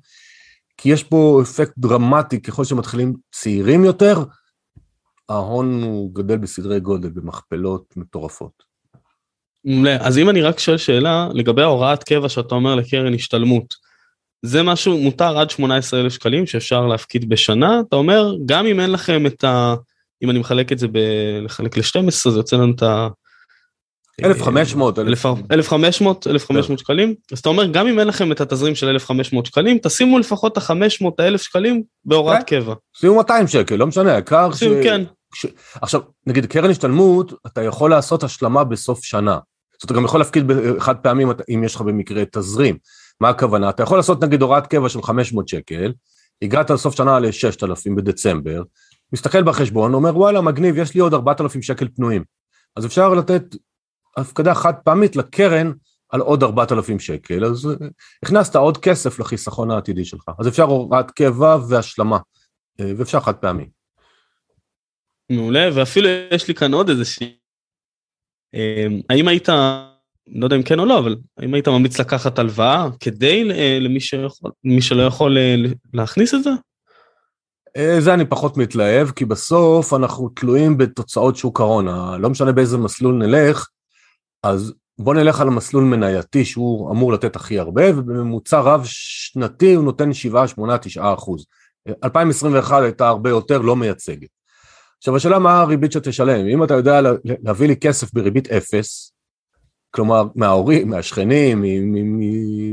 כי 0.76 0.88
יש 0.88 1.04
פה 1.04 1.40
אפקט 1.42 1.73
דרמטי. 1.78 2.42
ככל 2.42 2.64
שמתחילים 2.64 3.14
צעירים 3.33 3.85
יותר, 3.85 4.25
ההון 5.28 5.83
הוא 5.83 6.14
גדל 6.14 6.37
בסדרי 6.37 6.80
גודל, 6.80 7.09
במכפלות 7.09 7.97
מטורפות. 7.97 8.62
אז 10.00 10.18
אם 10.18 10.30
אני 10.30 10.42
רק 10.42 10.59
שואל 10.59 10.76
שאלה 10.76 11.28
לגבי 11.35 11.62
ההוראת 11.62 12.04
קבע 12.04 12.28
שאתה 12.28 12.54
אומר 12.54 12.75
לקרן 12.75 13.14
השתלמות, 13.14 13.75
זה 14.42 14.62
משהו 14.62 14.99
מותר 14.99 15.38
עד 15.38 15.50
18,000 15.50 16.12
שקלים 16.12 16.47
שאפשר 16.47 16.87
להפקיד 16.87 17.28
בשנה, 17.28 17.80
אתה 17.88 17.97
אומר 17.97 18.35
גם 18.47 18.66
אם 18.66 18.80
אין 18.80 18.92
לכם 18.92 19.26
את 19.26 19.45
אם 20.23 20.30
אני 20.30 20.38
מחלק 20.38 20.73
את 20.73 20.78
זה 20.78 20.88
ב... 20.88 20.99
לחלק 21.42 21.76
ל-12 21.76 22.30
זה 22.30 22.38
יוצא 22.38 22.56
לנו 22.56 22.73
את 22.75 22.82
ה... 22.82 23.08
1,500. 24.25 24.99
1,500, 24.99 26.26
1,500 26.26 26.78
שקלים. 26.78 27.14
אז 27.32 27.38
אתה 27.38 27.49
אומר, 27.49 27.66
גם 27.66 27.87
אם 27.87 27.99
אין 27.99 28.08
לכם 28.08 28.32
את 28.32 28.40
התזרים 28.40 28.75
של 28.75 28.88
1,500 28.88 29.46
שקלים, 29.46 29.78
תשימו 29.82 30.18
לפחות 30.18 30.52
את 30.52 30.56
ה-500, 30.58 31.06
ה-1,000 31.18 31.38
שקלים 31.38 31.82
בהוראת 32.04 32.38
כן. 32.46 32.61
קבע. 32.61 32.75
שימו 32.96 33.16
200 33.16 33.46
שקל, 33.46 33.76
לא 33.76 33.87
משנה, 33.87 34.12
העיקר 34.12 34.52
ש... 34.52 34.62
כן. 34.62 35.02
עכשיו, 35.82 36.00
נגיד 36.26 36.46
קרן 36.46 36.70
השתלמות, 36.70 37.32
אתה 37.46 37.62
יכול 37.62 37.90
לעשות 37.90 38.25
השלמה 38.25 38.64
בסוף 38.64 39.04
שנה. 39.04 39.38
זאת 39.80 39.82
אומרת, 39.82 39.85
אתה 39.85 39.94
גם 39.94 40.04
יכול 40.04 40.20
להפקיד 40.20 40.44
חד 40.78 40.96
פעמים 40.96 41.30
אם 41.54 41.64
יש 41.64 41.75
לך 41.75 41.80
במקרה 41.80 42.23
תזרים. 42.32 42.76
מה 43.20 43.28
הכוונה? 43.28 43.70
אתה 43.70 43.82
יכול 43.82 43.99
לעשות 43.99 44.25
נגיד 44.25 44.42
הוראת 44.42 44.66
קבע 44.66 44.88
של 44.88 45.02
500 45.02 45.49
שקל, 45.49 45.92
הגעת 46.42 46.70
לסוף 46.70 46.96
שנה 46.96 47.18
ל-6,000 47.18 47.96
בדצמבר, 47.96 48.62
מסתכל 49.13 49.43
בחשבון, 49.43 49.95
אומר 49.95 50.17
וואלה 50.17 50.41
מגניב, 50.41 50.79
יש 50.79 50.95
לי 50.95 51.01
עוד 51.01 51.15
4,000 51.15 51.63
שקל 51.63 51.89
פנויים. 51.89 52.25
אז 52.77 52.87
אפשר 52.87 53.15
לתת 53.15 53.43
הפקדה 54.17 54.55
חד 54.55 54.75
פעמית 54.85 55.17
לקרן 55.17 55.73
על 56.09 56.21
עוד 56.21 56.43
4,000 56.43 57.01
שקל, 57.01 57.45
אז 57.45 57.67
אה, 57.67 57.87
הכנסת 58.23 58.57
עוד 58.57 58.79
כסף 58.79 59.19
לחיסכון 59.19 59.71
העתידי 59.71 60.05
שלך. 60.05 60.25
אז 60.39 60.49
אפשר 60.49 60.63
הוראת 60.63 61.11
קבע 61.11 61.57
והשלמה, 61.69 62.19
אה, 62.81 62.93
ואפשר 62.97 63.21
חד 63.21 63.35
פעמי. 63.35 63.69
מעולה, 65.31 65.69
ואפילו 65.75 66.09
יש 66.31 66.49
לי 66.49 66.55
כאן 66.55 66.75
עוד 66.75 66.89
איזושהי... 66.89 67.37
אה, 68.55 68.87
האם 69.11 69.29
היית, 69.29 69.49
לא 70.29 70.47
יודע 70.47 70.57
אם 70.57 70.63
כן 70.63 70.79
או 70.79 70.85
לא, 70.85 70.99
אבל 70.99 71.17
האם 71.39 71.55
היית 71.55 71.69
ממליץ 71.69 72.01
לקחת 72.01 72.39
הלוואה 72.39 72.89
כדי 73.01 73.45
למי 73.81 74.01
שיכול, 74.01 74.51
שלא 74.81 75.03
יכול 75.03 75.39
להכניס 75.95 76.35
את 76.35 76.43
זה? 76.43 76.51
זה 77.99 78.14
אני 78.14 78.25
פחות 78.25 78.56
מתלהב, 78.56 79.11
כי 79.11 79.25
בסוף 79.25 79.95
אנחנו 79.95 80.28
תלויים 80.28 80.78
בתוצאות 80.78 81.37
שוק 81.37 81.61
ההון. 81.61 81.87
לא 82.21 82.30
משנה 82.30 82.52
באיזה 82.52 82.78
מסלול 82.78 83.14
נלך, 83.14 83.68
אז 84.42 84.75
בוא 84.99 85.14
נלך 85.14 85.40
על 85.40 85.49
המסלול 85.49 85.85
מנייתי 85.85 86.45
שהוא 86.45 86.90
אמור 86.90 87.12
לתת 87.12 87.37
הכי 87.37 87.59
הרבה, 87.59 87.99
ובממוצע 87.99 88.61
רב 88.61 88.83
שנתי 88.85 89.75
הוא 89.75 89.85
נותן 89.85 90.12
7, 90.12 90.49
8, 90.49 90.78
9 90.78 91.14
אחוז. 91.14 91.47
2021 92.04 92.83
הייתה 92.83 93.09
הרבה 93.09 93.30
יותר 93.30 93.59
לא 93.59 93.76
מייצגת. 93.76 94.28
עכשיו 94.99 95.16
השאלה 95.16 95.38
מה 95.38 95.61
הריבית 95.61 95.92
שתשלם, 95.92 96.47
אם 96.47 96.64
אתה 96.64 96.75
יודע 96.75 97.00
להביא 97.25 97.68
לי 97.68 97.76
כסף 97.76 98.14
בריבית 98.14 98.49
אפס, 98.52 99.12
כלומר 99.90 100.25
מההורים, 100.35 100.88
מהשכנים, 100.88 101.64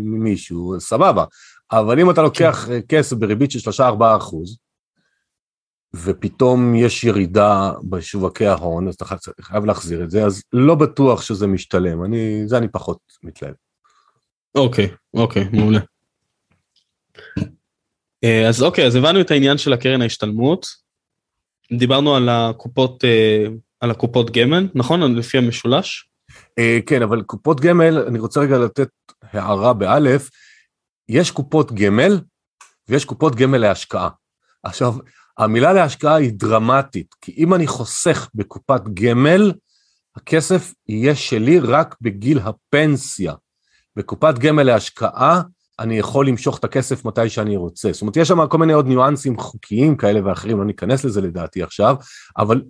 ממישהו, 0.03 0.75
סבבה, 0.79 1.23
אבל 1.71 1.99
אם 1.99 2.09
אתה 2.09 2.21
לוקח 2.21 2.65
כן. 2.67 2.79
כסף 2.89 3.15
בריבית 3.17 3.51
של 3.51 3.69
3-4 3.69 3.81
אחוז, 4.17 4.57
ופתאום 5.95 6.75
יש 6.75 7.03
ירידה 7.03 7.71
בשווקי 7.89 8.45
ההון, 8.45 8.87
אז 8.87 8.93
אתה 8.93 9.05
חייב 9.41 9.65
להחזיר 9.65 10.03
את 10.03 10.11
זה, 10.11 10.25
אז 10.25 10.43
לא 10.53 10.75
בטוח 10.75 11.21
שזה 11.21 11.47
משתלם, 11.47 12.03
אני, 12.03 12.43
זה 12.47 12.57
אני 12.57 12.67
פחות 12.67 12.97
מתלהב. 13.23 13.53
אוקיי, 14.55 14.89
אוקיי, 15.13 15.49
מעולה. 15.53 15.79
אה, 18.23 18.47
אז 18.49 18.63
אוקיי, 18.63 18.87
אז 18.87 18.95
הבנו 18.95 19.21
את 19.21 19.31
העניין 19.31 19.57
של 19.57 19.73
הקרן 19.73 20.01
ההשתלמות. 20.01 20.83
דיברנו 21.77 22.15
על 22.15 22.29
הקופות, 22.29 23.03
אה, 23.05 23.45
על 23.79 23.91
הקופות 23.91 24.31
גמל, 24.31 24.67
נכון? 24.75 25.15
לפי 25.15 25.37
המשולש? 25.37 26.09
אה, 26.59 26.79
כן, 26.85 27.01
אבל 27.01 27.21
קופות 27.21 27.59
גמל, 27.59 27.97
אני 28.07 28.19
רוצה 28.19 28.39
רגע 28.39 28.57
לתת 28.57 28.89
הערה 29.21 29.73
באלף, 29.73 30.29
יש 31.09 31.31
קופות 31.31 31.71
גמל 31.71 32.19
ויש 32.89 33.05
קופות 33.05 33.35
גמל 33.35 33.57
להשקעה. 33.57 34.09
עכשיו, 34.63 34.93
המילה 35.37 35.73
להשקעה 35.73 36.15
היא 36.15 36.31
דרמטית, 36.33 37.15
כי 37.21 37.33
אם 37.37 37.53
אני 37.53 37.67
חוסך 37.67 38.29
בקופת 38.35 38.81
גמל, 38.93 39.53
הכסף 40.15 40.73
יהיה 40.89 41.15
שלי 41.15 41.59
רק 41.59 41.95
בגיל 42.01 42.39
הפנסיה. 42.39 43.33
בקופת 43.95 44.39
גמל 44.39 44.63
להשקעה, 44.63 45.41
אני 45.79 45.97
יכול 45.97 46.27
למשוך 46.27 46.59
את 46.59 46.63
הכסף 46.63 47.05
מתי 47.05 47.29
שאני 47.29 47.57
רוצה. 47.57 47.91
זאת 47.91 48.01
אומרת, 48.01 48.17
יש 48.17 48.27
שם 48.27 48.47
כל 48.47 48.57
מיני 48.57 48.73
עוד 48.73 48.87
ניואנסים 48.87 49.37
חוקיים 49.37 49.97
כאלה 49.97 50.25
ואחרים, 50.25 50.57
לא 50.57 50.65
ניכנס 50.65 51.05
לזה 51.05 51.21
לדעתי 51.21 51.63
עכשיו, 51.63 51.95
אבל 52.37 52.61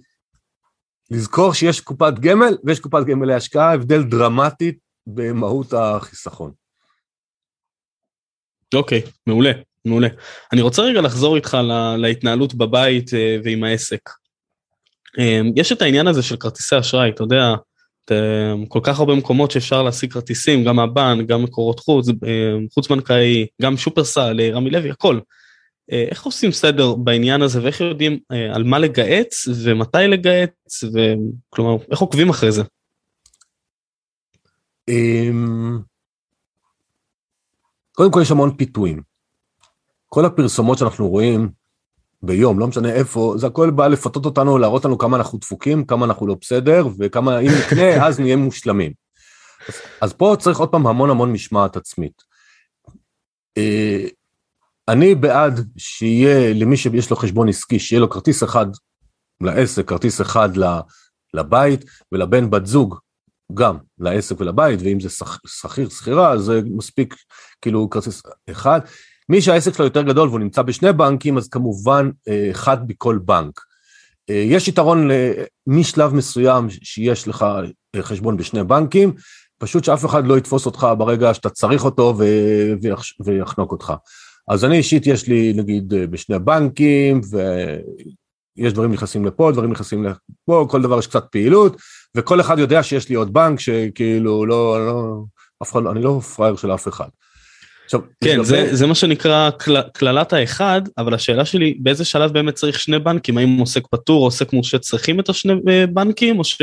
לזכור 1.12 1.54
שיש 1.54 1.82
קופת 1.82 2.13
גמל 2.19 2.58
ויש 2.63 2.80
קופת 2.80 3.06
גמל 3.06 3.28
להשקעה, 3.28 3.73
הבדל 3.73 4.04
דרמטי 4.04 4.71
במהות 5.08 5.73
החיסכון. 5.73 6.52
אוקיי, 8.73 9.02
okay, 9.06 9.10
מעולה. 9.28 9.52
מעולה. 9.86 10.08
אני 10.54 10.62
רוצה 10.62 10.82
רגע 10.82 11.02
לחזור 11.02 11.36
איתך 11.36 11.58
להתנהלות 11.98 12.54
בבית 12.54 13.13
אה, 13.13 13.38
ועם 13.43 13.63
העסק. 13.63 14.10
אה, 15.19 15.41
יש 15.56 15.72
את 15.72 15.82
העניין 15.82 16.08
הזה 16.08 16.24
של 16.24 16.38
כרטיסי 16.38 16.80
אשראי, 16.80 17.10
אתה 17.10 17.24
יודע, 17.24 17.54
כל 18.67 18.80
כך 18.84 19.00
הרבה 19.00 19.15
מקומות 19.15 19.52
שאפשר 19.52 19.84
להשיג 19.84 20.13
כרטיסים, 20.13 20.63
גם 20.63 20.76
מהבנק, 20.76 21.28
גם 21.28 21.43
מקורות 21.43 21.80
חוץ, 21.80 22.10
אה, 22.10 22.54
חוץ 22.74 22.88
בנקאי, 22.88 23.48
גם 23.62 23.78
שופרסל, 23.78 24.41
רמי 24.54 24.69
לוי, 24.69 24.91
הכל. 24.91 25.19
איך 25.91 26.24
עושים 26.24 26.52
סדר 26.52 26.96
בעניין 26.96 27.41
הזה 27.41 27.63
ואיך 27.63 27.82
יודעים 27.82 28.19
על 28.54 28.63
מה 28.63 28.80
לגהץ 28.80 29.48
ומתי 29.63 29.98
לגהץ, 30.08 30.84
וכלומר, 30.84 31.84
איך 31.91 32.00
עוקבים 32.00 32.30
אחרי 32.30 32.52
זה? 32.52 32.63
אמ, 34.88 35.80
קודם 37.91 38.12
כל 38.12 38.19
יש 38.22 38.32
המון 38.32 38.58
פיתויים. 38.58 39.12
כל 40.13 40.26
הפרסומות 40.26 40.78
שאנחנו 40.78 41.10
רואים 41.10 41.49
ביום, 42.21 42.60
לא 42.60 42.67
משנה 42.67 42.93
איפה, 42.93 43.34
זה 43.38 43.47
הכל 43.47 43.69
בא 43.69 43.88
לפתות 43.88 44.26
אותנו, 44.26 44.58
להראות 44.58 44.86
לנו 44.86 44.97
כמה 44.97 45.17
אנחנו 45.17 45.39
דפוקים, 45.39 45.86
כמה 45.86 46.06
אנחנו 46.06 46.28
לא 46.28 46.36
בסדר, 46.41 46.88
וכמה 46.99 47.39
אם 47.39 47.52
נקנה, 47.65 47.88
אז 48.08 48.19
נהיה 48.19 48.36
מושלמים. 48.36 48.91
אז, 49.67 49.76
אז 50.02 50.13
פה 50.13 50.36
צריך 50.39 50.60
עוד 50.60 50.69
פעם 50.69 50.88
המון 50.88 51.10
המון 51.10 51.32
משמעת 51.32 51.78
עצמית. 51.78 52.21
אה, 53.58 54.08
אני 54.88 55.15
בעד 55.15 55.67
שיהיה 55.78 56.54
למי 56.54 56.78
שיש 56.78 57.10
לו 57.10 57.15
חשבון 57.15 57.49
עסקי, 57.49 57.80
שיהיה 57.80 57.99
לו 57.99 58.10
כרטיס 58.10 58.43
אחד 58.43 58.65
לעסק, 59.41 59.88
כרטיס 59.88 60.21
אחד 60.21 60.49
לבית, 61.34 61.86
ולבן 62.12 62.49
בת 62.49 62.65
זוג 62.65 62.99
גם 63.54 63.78
לעסק 63.99 64.41
ולבית, 64.41 64.80
ואם 64.84 64.99
זה 64.99 65.10
שכיר, 65.47 65.89
שכירה, 65.89 66.38
זה 66.38 66.62
מספיק 66.65 67.15
כאילו 67.62 67.89
כרטיס 67.89 68.21
אחד. 68.52 68.80
מי 69.29 69.41
שהעסק 69.41 69.73
שלו 69.73 69.86
יותר 69.86 70.01
גדול 70.01 70.29
והוא 70.29 70.39
נמצא 70.39 70.62
בשני 70.62 70.93
בנקים, 70.93 71.38
אז 71.38 71.47
כמובן 71.47 72.09
אה, 72.27 72.47
אחד 72.51 72.88
בכל 72.88 73.19
בנק. 73.25 73.59
אה, 74.29 74.36
יש 74.36 74.67
יתרון 74.67 75.09
משלב 75.67 76.13
מסוים 76.13 76.69
שיש 76.69 77.27
לך 77.27 77.45
אה, 77.95 78.01
חשבון 78.03 78.38
בשני 78.38 78.63
בנקים, 78.63 79.13
פשוט 79.57 79.83
שאף 79.83 80.05
אחד 80.05 80.27
לא 80.27 80.38
יתפוס 80.38 80.65
אותך 80.65 80.88
ברגע 80.97 81.33
שאתה 81.33 81.49
צריך 81.49 81.86
אותו 81.86 82.17
ויחנוק 83.25 83.71
אותך. 83.71 83.93
אז 84.47 84.65
אני 84.65 84.77
אישית 84.77 85.07
יש 85.07 85.27
לי 85.27 85.53
נגיד 85.55 85.93
בשני 85.93 86.39
בנקים, 86.39 87.21
ויש 88.57 88.73
דברים 88.73 88.91
נכנסים 88.91 89.25
לפה, 89.25 89.51
דברים 89.51 89.71
נכנסים 89.71 90.03
לפה, 90.03 90.67
כל 90.69 90.81
דבר 90.81 90.99
יש 90.99 91.07
קצת 91.07 91.25
פעילות, 91.31 91.77
וכל 92.17 92.41
אחד 92.41 92.59
יודע 92.59 92.83
שיש 92.83 93.09
לי 93.09 93.15
עוד 93.15 93.33
בנק 93.33 93.59
שכאילו 93.59 94.45
לא, 94.45 94.88
לא, 94.88 95.23
אף 95.63 95.71
אחד, 95.71 95.86
אני 95.86 96.03
לא 96.03 96.19
פראייר 96.19 96.55
של 96.55 96.73
אף 96.73 96.88
אחד. 96.88 97.07
עכשיו, 97.95 98.10
כן, 98.23 98.43
זה, 98.43 98.75
זה 98.75 98.88
מה 98.88 98.95
שנקרא 98.95 99.49
קללת 99.93 100.34
האחד, 100.34 100.82
אבל 100.97 101.13
השאלה 101.13 101.45
שלי, 101.45 101.77
באיזה 101.79 102.06
שלב 102.06 102.34
באמת 102.34 102.56
צריך 102.56 102.79
שני 102.79 102.99
בנקים? 102.99 103.38
האם 103.38 103.58
עוסק 103.58 103.88
פטור 103.88 104.19
או 104.19 104.25
עוסק 104.25 104.53
מורשה 104.53 104.79
צריכים 104.79 105.19
את 105.19 105.29
השני 105.29 105.53
אה, 105.69 105.88
בנקים, 105.88 106.39
או 106.39 106.43
ש... 106.43 106.62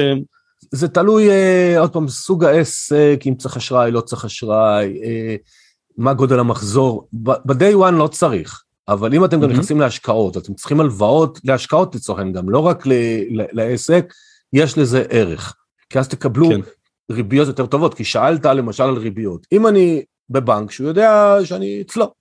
זה 0.72 0.88
תלוי, 0.88 1.30
אה, 1.30 1.80
עוד 1.80 1.92
פעם, 1.92 2.08
סוג 2.08 2.44
העסק, 2.44 3.20
אם 3.26 3.34
צריך 3.34 3.56
אשראי, 3.56 3.90
לא 3.90 4.00
צריך 4.00 4.24
אשראי, 4.24 5.00
אה, 5.04 5.36
מה 5.98 6.14
גודל 6.14 6.38
המחזור. 6.38 7.08
ב-day 7.12 7.74
one 7.74 7.90
לא 7.90 8.06
צריך, 8.06 8.62
אבל 8.88 9.14
אם 9.14 9.24
אתם 9.24 9.40
גם 9.40 9.50
נכנסים 9.50 9.80
להשקעות, 9.80 10.36
אתם 10.36 10.54
צריכים 10.54 10.80
הלוואות 10.80 11.40
להשקעות 11.44 11.94
לצורך 11.94 12.18
העניין, 12.18 12.36
גם 12.36 12.50
לא 12.50 12.58
רק 12.58 12.84
לעסק, 13.52 14.12
יש 14.52 14.78
לזה 14.78 15.04
ערך. 15.10 15.54
כי 15.90 15.98
אז 15.98 16.08
תקבלו 16.08 16.48
כן. 16.48 16.60
ריביות 17.12 17.48
יותר 17.48 17.66
טובות, 17.66 17.94
כי 17.94 18.04
שאלת 18.04 18.46
למשל 18.46 18.82
על 18.82 18.96
ריביות. 18.96 19.46
אם 19.52 19.66
אני 19.66 20.02
בבנק 20.30 20.70
שהוא 20.70 20.88
יודע 20.88 21.36
שאני 21.44 21.80
אצלו. 21.80 22.12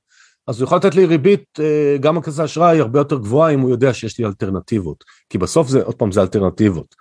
אז 0.48 0.62
הוא 0.62 0.66
יכול 0.68 0.78
לתת 0.78 0.96
לי 0.96 1.06
ריבית, 1.06 1.44
אה, 1.60 1.98
גם 2.00 2.22
כזה 2.22 2.46
אשראי 2.46 2.80
הרבה 2.80 3.00
יותר 3.00 3.18
גבוהה 3.18 3.54
אם 3.54 3.60
הוא 3.60 3.70
יודע 3.70 3.94
שיש 3.94 4.20
לי 4.20 4.26
אלטרנטיבות. 4.26 5.04
כי 5.30 5.38
בסוף 5.38 5.68
זה, 5.68 5.84
עוד 5.84 5.96
פעם, 5.96 6.12
זה 6.12 6.22
אלטרנטיבות. 6.22 6.96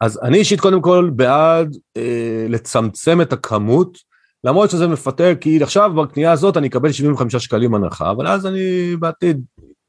אז 0.00 0.20
אני 0.22 0.38
אישית 0.38 0.60
קודם 0.60 0.82
כל 0.82 1.10
בעד 1.16 1.76
אה, 1.96 2.46
לצמצם 2.48 3.20
את 3.20 3.32
הכמות, 3.32 3.98
למרות 4.44 4.70
שזה 4.70 4.86
מפתה, 4.86 5.34
כי 5.40 5.62
עכשיו 5.62 5.92
בקנייה 5.94 6.32
הזאת 6.32 6.56
אני 6.56 6.68
אקבל 6.68 6.92
75 6.92 7.36
שקלים 7.36 7.74
הנחה, 7.74 8.10
אבל 8.10 8.26
אז 8.26 8.46
אני 8.46 8.96
בעתיד 8.96 9.44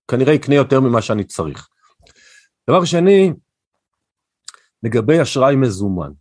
כנראה 0.07 0.35
אקנה 0.35 0.55
יותר 0.55 0.79
ממה 0.79 1.01
שאני 1.01 1.23
צריך. 1.23 1.67
דבר 2.69 2.85
שני, 2.85 3.33
לגבי 4.83 5.21
אשראי 5.21 5.55
מזומן. 5.55 6.11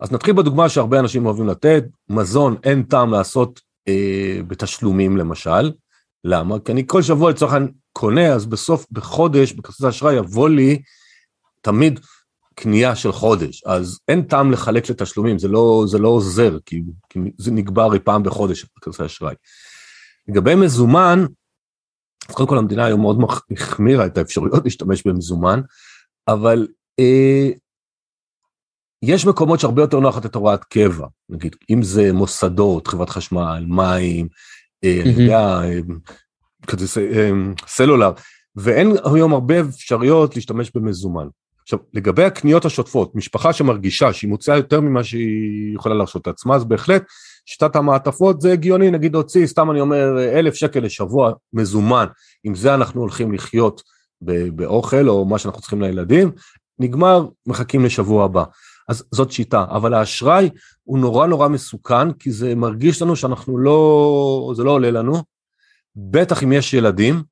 אז 0.00 0.12
נתחיל 0.12 0.34
בדוגמה 0.34 0.68
שהרבה 0.68 1.00
אנשים 1.00 1.26
אוהבים 1.26 1.46
לתת, 1.46 1.84
מזון 2.08 2.56
אין 2.64 2.82
טעם 2.82 3.10
לעשות 3.10 3.60
אה, 3.88 4.40
בתשלומים 4.46 5.16
למשל, 5.16 5.72
למה? 6.24 6.58
כי 6.58 6.72
אני 6.72 6.82
כל 6.86 7.02
שבוע 7.02 7.30
לצורך 7.30 7.52
העניין 7.52 7.72
קונה, 7.92 8.32
אז 8.32 8.46
בסוף, 8.46 8.86
בחודש, 8.92 9.52
בכרטיס 9.52 9.84
האשראי 9.84 10.14
יבוא 10.14 10.48
לי 10.48 10.82
תמיד 11.60 12.00
קנייה 12.54 12.96
של 12.96 13.12
חודש, 13.12 13.64
אז 13.66 13.98
אין 14.08 14.22
טעם 14.22 14.52
לחלק 14.52 14.90
לתשלומים, 14.90 15.38
זה 15.38 15.48
לא, 15.48 15.84
זה 15.86 15.98
לא 15.98 16.08
עוזר, 16.08 16.58
כי, 16.66 16.82
כי 17.08 17.18
זה 17.38 17.50
נגבר 17.50 17.88
פעם 18.04 18.22
בחודש, 18.22 18.66
כרטיסי 18.80 19.04
אשראי. 19.04 19.34
לגבי 20.28 20.54
מזומן, 20.54 21.24
אז 22.28 22.34
קודם 22.34 22.48
כל 22.48 22.58
המדינה 22.58 22.84
היום 22.84 23.00
מאוד 23.00 23.18
החמירה 23.50 24.06
את 24.06 24.18
האפשרויות 24.18 24.64
להשתמש 24.64 25.06
במזומן, 25.06 25.60
אבל 26.28 26.68
אה, 26.98 27.50
יש 29.06 29.26
מקומות 29.26 29.60
שהרבה 29.60 29.82
יותר 29.82 30.00
נוח 30.00 30.16
לתת 30.16 30.34
הוראת 30.34 30.64
קבע, 30.64 31.06
נגיד, 31.28 31.56
אם 31.70 31.82
זה 31.82 32.12
מוסדות, 32.12 32.86
חברת 32.86 33.10
חשמל, 33.10 33.64
מים, 33.68 34.28
אה, 34.84 35.00
אני 35.02 35.22
יודע, 35.22 35.38
אה, 35.38 35.80
כרטיסי 36.66 37.00
אה, 37.12 37.30
סלולר, 37.66 38.12
ואין 38.56 38.92
היום 39.14 39.32
הרבה 39.32 39.60
אפשרויות 39.60 40.36
להשתמש 40.36 40.70
במזומן. 40.74 41.26
עכשיו, 41.62 41.78
לגבי 41.92 42.24
הקניות 42.24 42.64
השוטפות, 42.64 43.14
משפחה 43.14 43.52
שמרגישה 43.52 44.12
שהיא 44.12 44.30
מוציאה 44.30 44.56
יותר 44.56 44.80
ממה 44.80 45.04
שהיא 45.04 45.74
יכולה 45.74 45.94
להרשות 45.94 46.26
לעצמה, 46.26 46.56
אז 46.56 46.64
בהחלט 46.64 47.02
שיטת 47.46 47.76
המעטפות 47.76 48.40
זה 48.40 48.52
הגיוני, 48.52 48.90
נגיד 48.90 49.12
להוציא, 49.12 49.46
סתם 49.46 49.70
אני 49.70 49.80
אומר, 49.80 50.18
אלף 50.38 50.54
שקל 50.54 50.80
לשבוע 50.80 51.32
מזומן, 51.52 52.06
עם 52.44 52.54
זה 52.54 52.74
אנחנו 52.74 53.00
הולכים 53.00 53.32
לחיות 53.32 53.82
באוכל 54.52 55.08
או 55.08 55.24
מה 55.24 55.38
שאנחנו 55.38 55.60
צריכים 55.60 55.82
לילדים, 55.82 56.30
נגמר, 56.78 57.26
מחכים 57.46 57.84
לשבוע 57.84 58.24
הבא. 58.24 58.44
אז 58.88 59.04
זאת 59.10 59.32
שיטה, 59.32 59.64
אבל 59.68 59.94
האשראי 59.94 60.50
הוא 60.84 60.98
נורא 60.98 61.26
נורא 61.26 61.48
מסוכן, 61.48 62.12
כי 62.12 62.32
זה 62.32 62.54
מרגיש 62.54 63.02
לנו 63.02 63.16
שאנחנו 63.16 63.58
לא, 63.58 64.52
זה 64.56 64.64
לא 64.64 64.70
עולה 64.70 64.90
לנו, 64.90 65.22
בטח 65.96 66.42
אם 66.42 66.52
יש 66.52 66.74
ילדים, 66.74 67.22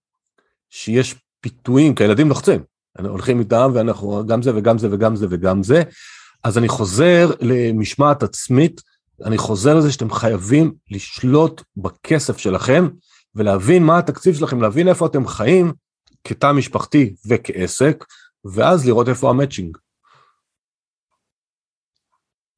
שיש 0.70 1.14
פיתויים, 1.40 1.94
כי 1.94 2.04
הילדים 2.04 2.28
לוחצים, 2.28 2.62
הולכים 2.98 3.40
איתם 3.40 3.70
ואנחנו 3.74 4.26
גם 4.26 4.42
זה 4.42 4.56
וגם 4.56 4.78
זה 4.78 4.88
וגם 4.92 5.16
זה 5.16 5.26
וגם 5.30 5.62
זה, 5.62 5.82
אז 6.44 6.58
אני 6.58 6.68
חוזר 6.68 7.30
למשמעת 7.40 8.22
עצמית, 8.22 8.80
אני 9.24 9.38
חוזר 9.38 9.74
לזה 9.74 9.92
שאתם 9.92 10.10
חייבים 10.10 10.74
לשלוט 10.90 11.62
בכסף 11.76 12.38
שלכם 12.38 12.88
ולהבין 13.34 13.82
מה 13.82 13.98
התקציב 13.98 14.34
שלכם, 14.34 14.60
להבין 14.60 14.88
איפה 14.88 15.06
אתם 15.06 15.26
חיים 15.26 15.72
כתא 16.24 16.52
משפחתי 16.52 17.14
וכעסק, 17.28 18.04
ואז 18.44 18.86
לראות 18.86 19.08
איפה 19.08 19.30
המצ'ינג. 19.30 19.78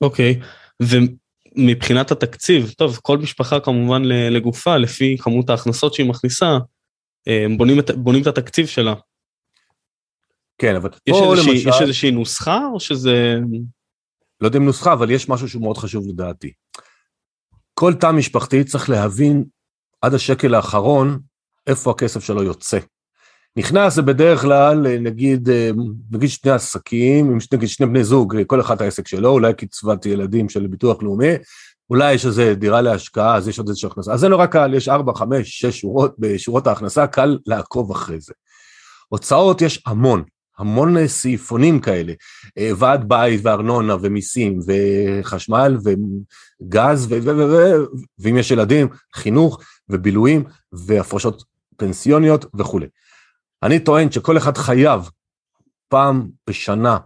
אוקיי, 0.01 0.41
okay. 0.41 0.45
ומבחינת 1.57 2.11
התקציב, 2.11 2.73
טוב, 2.79 2.99
כל 3.03 3.19
משפחה 3.19 3.61
כמובן 3.61 4.03
לגופה, 4.05 4.77
לפי 4.77 5.17
כמות 5.21 5.51
ההכנסות 5.51 5.95
שהיא 5.95 6.09
מכניסה, 6.09 6.59
אה, 7.29 7.47
בונים 7.57 7.79
את, 7.79 7.91
בונים 7.91 8.23
את 8.23 8.27
התקציב 8.27 8.67
שלה. 8.67 8.95
כן, 10.59 10.77
אבל 10.77 10.91
יש 11.07 11.17
פה 11.19 11.33
איזושהי, 11.33 11.55
למשל... 11.55 11.69
יש 11.69 11.81
איזושהי 11.81 12.11
נוסחה 12.11 12.61
או 12.73 12.81
שזה... 12.81 13.39
לא 14.41 14.47
יודע 14.47 14.59
אם 14.59 14.65
נוסחה, 14.65 14.93
אבל 14.93 15.11
יש 15.11 15.29
משהו 15.29 15.49
שהוא 15.49 15.63
מאוד 15.63 15.79
חשוב 15.79 16.09
לדעתי. 16.09 16.53
כל 17.75 17.95
תא 17.95 18.13
משפחתי 18.13 18.65
צריך 18.65 18.91
להבין 18.91 19.45
עד 20.03 20.15
השקל 20.15 20.55
האחרון 20.55 21.21
איפה 21.67 21.91
הכסף 21.91 22.25
שלו 22.25 22.43
יוצא. 22.43 22.79
נכנס 23.57 23.95
זה 23.95 24.03
בדרך 24.03 24.41
כלל, 24.41 24.99
נגיד, 24.99 25.49
אה, 25.49 25.71
נגיד 26.11 26.29
שני 26.29 26.51
עסקים, 26.51 27.39
נגיד 27.53 27.69
שני 27.69 27.87
בני 27.87 28.05
זוג, 28.05 28.37
כל 28.47 28.61
אחד 28.61 28.83
העסק 28.83 29.09
שלו, 29.09 29.29
אולי 29.31 29.55
קצבת 29.55 30.07
ילדים 30.07 30.49
של 30.49 30.67
ביטוח 30.67 31.03
לאומי, 31.03 31.33
אולי 31.91 32.13
יש 32.13 32.27
איזה 32.27 32.55
דירה 32.55 32.81
להשקעה, 32.81 33.37
אז 33.37 33.49
יש 33.49 33.59
עוד 33.59 33.69
איזושהי 33.69 33.87
הכנסה. 33.87 34.13
אז 34.13 34.21
זה 34.21 34.29
נורא 34.29 34.47
קל, 34.47 34.75
יש 34.75 34.89
ארבע, 34.89 35.13
חמש, 35.15 35.61
שש 35.61 35.81
שורות 35.81 36.15
בשורות 36.19 36.67
ההכנסה, 36.67 37.07
קל 37.07 37.39
לעקוב 37.47 37.91
אחרי 37.91 38.21
זה. 38.21 38.33
הוצאות 39.09 39.63
יש 39.63 39.83
המון, 39.87 40.23
המון 40.59 41.07
סעיפונים 41.07 41.81
כאלה, 41.81 42.13
אה, 42.59 42.71
ועד 42.77 43.09
בית 43.09 43.41
וארנונה 43.45 43.97
ומיסים 44.01 44.59
וחשמל 44.67 45.77
וגז, 45.85 47.07
ו- 47.11 47.19
ו- 47.23 47.51
ו- 47.51 47.85
ואם 48.19 48.39
יש 48.39 48.51
ילדים, 48.51 48.89
חינוך 49.15 49.61
ובילויים 49.89 50.45
והפרשות 50.73 51.45
פנסיוניות 51.77 52.47
וכולי. 52.55 52.87
אני 53.65 53.81
טוען 53.81 54.11
שכל 54.11 54.39
אחד 54.39 54.57
חייב 54.57 55.11
פעם 55.89 56.29
בשנה 56.49 56.99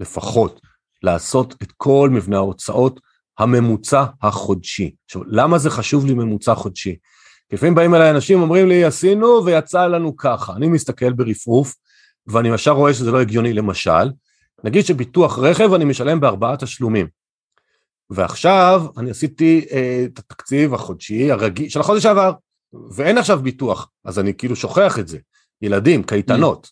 לפחות 0.00 0.60
לעשות 1.02 1.54
את 1.62 1.72
כל 1.76 2.10
מבנה 2.12 2.36
ההוצאות 2.36 3.00
הממוצע 3.38 4.04
החודשי. 4.22 4.94
עכשיו, 5.04 5.22
למה 5.26 5.58
זה 5.58 5.70
חשוב 5.70 6.06
לי 6.06 6.14
ממוצע 6.14 6.54
חודשי? 6.54 6.96
לפעמים 7.52 7.74
באים 7.74 7.94
אליי 7.94 8.10
אנשים, 8.10 8.40
אומרים 8.40 8.68
לי, 8.68 8.84
עשינו 8.84 9.44
ויצא 9.44 9.86
לנו 9.86 10.16
ככה. 10.16 10.52
אני 10.52 10.68
מסתכל 10.68 11.12
ברפרוף, 11.12 11.74
ואני 12.26 12.48
ישר 12.54 12.70
רואה 12.70 12.94
שזה 12.94 13.10
לא 13.10 13.20
הגיוני. 13.20 13.52
למשל, 13.52 14.10
נגיד 14.64 14.84
שביטוח 14.84 15.38
רכב 15.38 15.72
אני 15.72 15.84
משלם 15.84 16.20
בארבעה 16.20 16.56
תשלומים. 16.56 17.06
ועכשיו 18.10 18.86
אני 18.98 19.10
עשיתי 19.10 19.66
אה, 19.72 20.04
את 20.04 20.18
התקציב 20.18 20.74
החודשי 20.74 21.30
הרגיל 21.30 21.68
של 21.68 21.80
החודש 21.80 22.02
שעבר, 22.02 22.32
ואין 22.90 23.18
עכשיו 23.18 23.38
ביטוח, 23.42 23.90
אז 24.04 24.18
אני 24.18 24.34
כאילו 24.34 24.56
שוכח 24.56 24.98
את 24.98 25.08
זה. 25.08 25.18
ילדים, 25.62 26.02
קייטנות, 26.02 26.70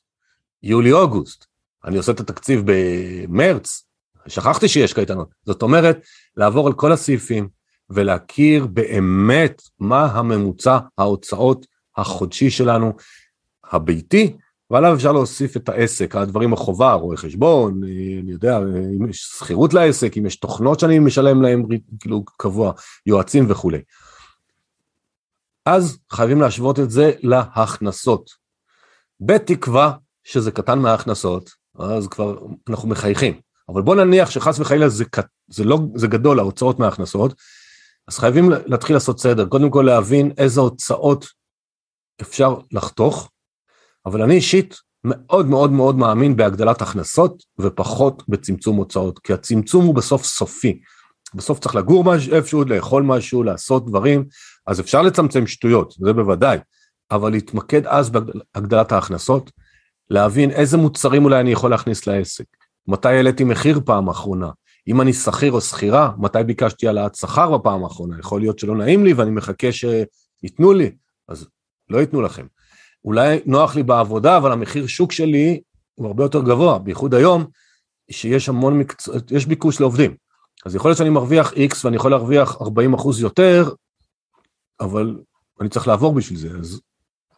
יולי-אוגוסט, 0.63 1.47
אני 1.85 1.97
עושה 1.97 2.13
את 2.13 2.21
התקציב 2.21 2.63
במרץ, 2.67 3.87
שכחתי 4.27 4.69
שיש 4.69 4.93
קייטנות. 4.93 5.29
זאת 5.47 5.63
אומרת, 5.63 5.99
לעבור 6.37 6.67
על 6.67 6.73
כל 6.73 6.93
הסעיפים 6.93 7.49
ולהכיר 7.91 8.67
באמת 8.67 9.63
מה 9.79 10.05
הממוצע 10.05 10.79
ההוצאות 10.99 11.67
החודשי 11.97 12.51
שלנו, 12.51 12.93
הביתי, 13.73 14.37
ועליו 14.71 14.95
אפשר 14.95 15.13
להוסיף 15.13 15.57
את 15.57 15.69
העסק, 15.69 16.17
הדברים 16.17 16.53
החובה, 16.53 16.93
רואה 16.93 17.17
חשבון, 17.17 17.81
אני 18.23 18.33
יודע, 18.33 18.59
אם 18.99 19.11
יש 19.11 19.21
שכירות 19.39 19.75
לעסק, 19.75 20.17
אם 20.19 20.27
יש 20.27 20.37
תוכנות 20.37 20.81
שאני 20.81 20.99
משלם 20.99 21.43
להם 21.43 21.63
כאילו 22.01 22.25
קבוע, 22.25 22.73
יועצים 23.07 23.51
וכולי. 23.51 23.79
אז 25.67 25.99
חייבים 26.13 26.41
להשוות 26.41 26.79
את 26.79 26.91
זה 26.91 27.13
להכנסות. 27.23 28.44
בתקווה 29.21 29.93
שזה 30.25 30.51
קטן 30.51 30.79
מההכנסות, 30.79 31.51
אז 31.79 32.09
כבר 32.09 32.39
אנחנו 32.69 32.89
מחייכים. 32.89 33.41
אבל 33.69 33.83
בוא 33.83 33.95
נניח 33.95 34.31
שחס 34.31 34.59
וחלילה 34.59 34.89
זה, 34.89 35.05
זה, 35.49 35.65
לא, 35.65 35.79
זה 35.95 36.07
גדול, 36.07 36.39
ההוצאות 36.39 36.79
מההכנסות, 36.79 37.35
אז 38.09 38.19
חייבים 38.19 38.51
להתחיל 38.67 38.97
לעשות 38.97 39.21
סדר. 39.21 39.47
קודם 39.47 39.71
כל 39.71 39.83
להבין 39.83 40.33
איזה 40.39 40.61
הוצאות 40.61 41.27
אפשר 42.21 42.57
לחתוך, 42.73 43.31
אבל 44.07 44.23
אני 44.23 44.35
אישית 44.35 44.77
מאוד 45.05 45.47
מאוד 45.47 45.73
מאוד 45.73 45.97
מאמין 45.97 46.37
בהגדלת 46.37 46.83
הכנסות 46.83 47.43
ופחות 47.59 48.23
בצמצום 48.29 48.77
הוצאות, 48.77 49.19
כי 49.19 49.33
הצמצום 49.33 49.85
הוא 49.85 49.95
בסוף 49.95 50.25
סופי. 50.25 50.81
בסוף 51.35 51.59
צריך 51.59 51.75
לגור 51.75 52.05
איפשהו, 52.33 52.65
לאכול 52.65 53.03
משהו, 53.03 53.43
לעשות 53.43 53.87
דברים, 53.87 54.25
אז 54.67 54.81
אפשר 54.81 55.03
לצמצם 55.03 55.47
שטויות, 55.47 55.95
זה 55.99 56.13
בוודאי, 56.13 56.59
אבל 57.11 57.33
להתמקד 57.33 57.87
אז 57.87 58.11
בהגדלת 58.11 58.93
ההכנסות, 58.93 59.51
להבין 60.11 60.51
איזה 60.51 60.77
מוצרים 60.77 61.25
אולי 61.25 61.41
אני 61.41 61.53
יכול 61.53 61.71
להכניס 61.71 62.07
לעסק, 62.07 62.45
מתי 62.87 63.09
העליתי 63.09 63.45
מחיר 63.45 63.81
פעם 63.85 64.09
אחרונה, 64.09 64.51
אם 64.89 65.01
אני 65.01 65.13
שכיר 65.13 65.53
או 65.53 65.61
שכירה, 65.61 66.13
מתי 66.19 66.43
ביקשתי 66.47 66.87
העלאת 66.87 67.15
שכר 67.15 67.59
בפעם 67.59 67.85
האחרונה, 67.85 68.19
יכול 68.19 68.41
להיות 68.41 68.59
שלא 68.59 68.77
נעים 68.77 69.05
לי 69.05 69.13
ואני 69.13 69.31
מחכה 69.31 69.69
שייתנו 69.73 70.73
לי, 70.73 70.91
אז 71.29 71.47
לא 71.91 71.99
ייתנו 71.99 72.23
לכם. 72.23 72.47
אולי 73.05 73.41
נוח 73.47 73.77
לי 73.77 73.83
בעבודה, 73.83 74.37
אבל 74.37 74.53
המחיר 74.53 74.87
שוק 74.87 75.13
שלי 75.13 75.61
הוא 75.95 76.07
הרבה 76.07 76.25
יותר 76.25 76.43
גבוה, 76.43 76.79
בייחוד 76.79 77.15
היום, 77.15 77.45
שיש 78.11 78.49
המון 78.49 78.79
מקצוע, 78.79 79.15
יש 79.31 79.47
ביקוש 79.47 79.81
לעובדים. 79.81 80.15
אז 80.67 80.75
יכול 80.75 80.89
להיות 80.89 80.99
שאני 80.99 81.11
מרוויח 81.11 81.53
X 81.53 81.77
ואני 81.85 81.97
יכול 81.97 82.11
להרוויח 82.11 82.63
40 82.63 82.95
אחוז 82.95 83.21
יותר, 83.21 83.71
אבל 84.81 85.19
אני 85.61 85.69
צריך 85.69 85.89
לעבור 85.89 86.15
בשביל 86.15 86.39
זה, 86.39 86.49
אז 86.61 86.81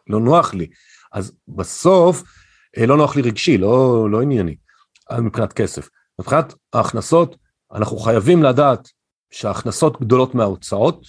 לא 0.09 0.19
נוח 0.19 0.53
לי. 0.53 0.67
אז 1.11 1.31
בסוף, 1.47 2.23
אה, 2.77 2.85
לא 2.85 2.97
נוח 2.97 3.15
לי 3.15 3.21
רגשי, 3.21 3.57
לא, 3.57 4.07
לא 4.11 4.21
ענייני, 4.21 4.55
מבחינת 5.21 5.53
כסף. 5.53 5.89
מבחינת 6.19 6.53
ההכנסות, 6.73 7.35
אנחנו 7.73 7.97
חייבים 7.97 8.43
לדעת 8.43 8.89
שההכנסות 9.31 10.01
גדולות 10.01 10.35
מההוצאות, 10.35 11.07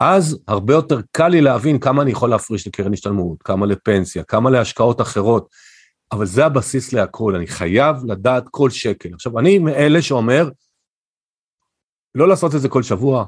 ואז 0.00 0.38
הרבה 0.48 0.74
יותר 0.74 1.00
קל 1.10 1.28
לי 1.28 1.40
להבין 1.40 1.78
כמה 1.78 2.02
אני 2.02 2.10
יכול 2.10 2.30
להפריש 2.30 2.66
לקרן 2.66 2.92
השתלמות, 2.92 3.42
כמה 3.42 3.66
לפנסיה, 3.66 4.24
כמה 4.24 4.50
להשקעות 4.50 5.00
אחרות, 5.00 5.48
אבל 6.12 6.26
זה 6.26 6.46
הבסיס 6.46 6.92
להכל, 6.92 7.34
אני 7.36 7.46
חייב 7.46 7.96
לדעת 8.06 8.44
כל 8.50 8.70
שקל. 8.70 9.14
עכשיו, 9.14 9.38
אני 9.38 9.58
מאלה 9.58 10.02
שאומר, 10.02 10.48
לא 12.14 12.28
לעשות 12.28 12.54
את 12.54 12.60
זה 12.60 12.68
כל 12.68 12.82
שבוע, 12.82 13.26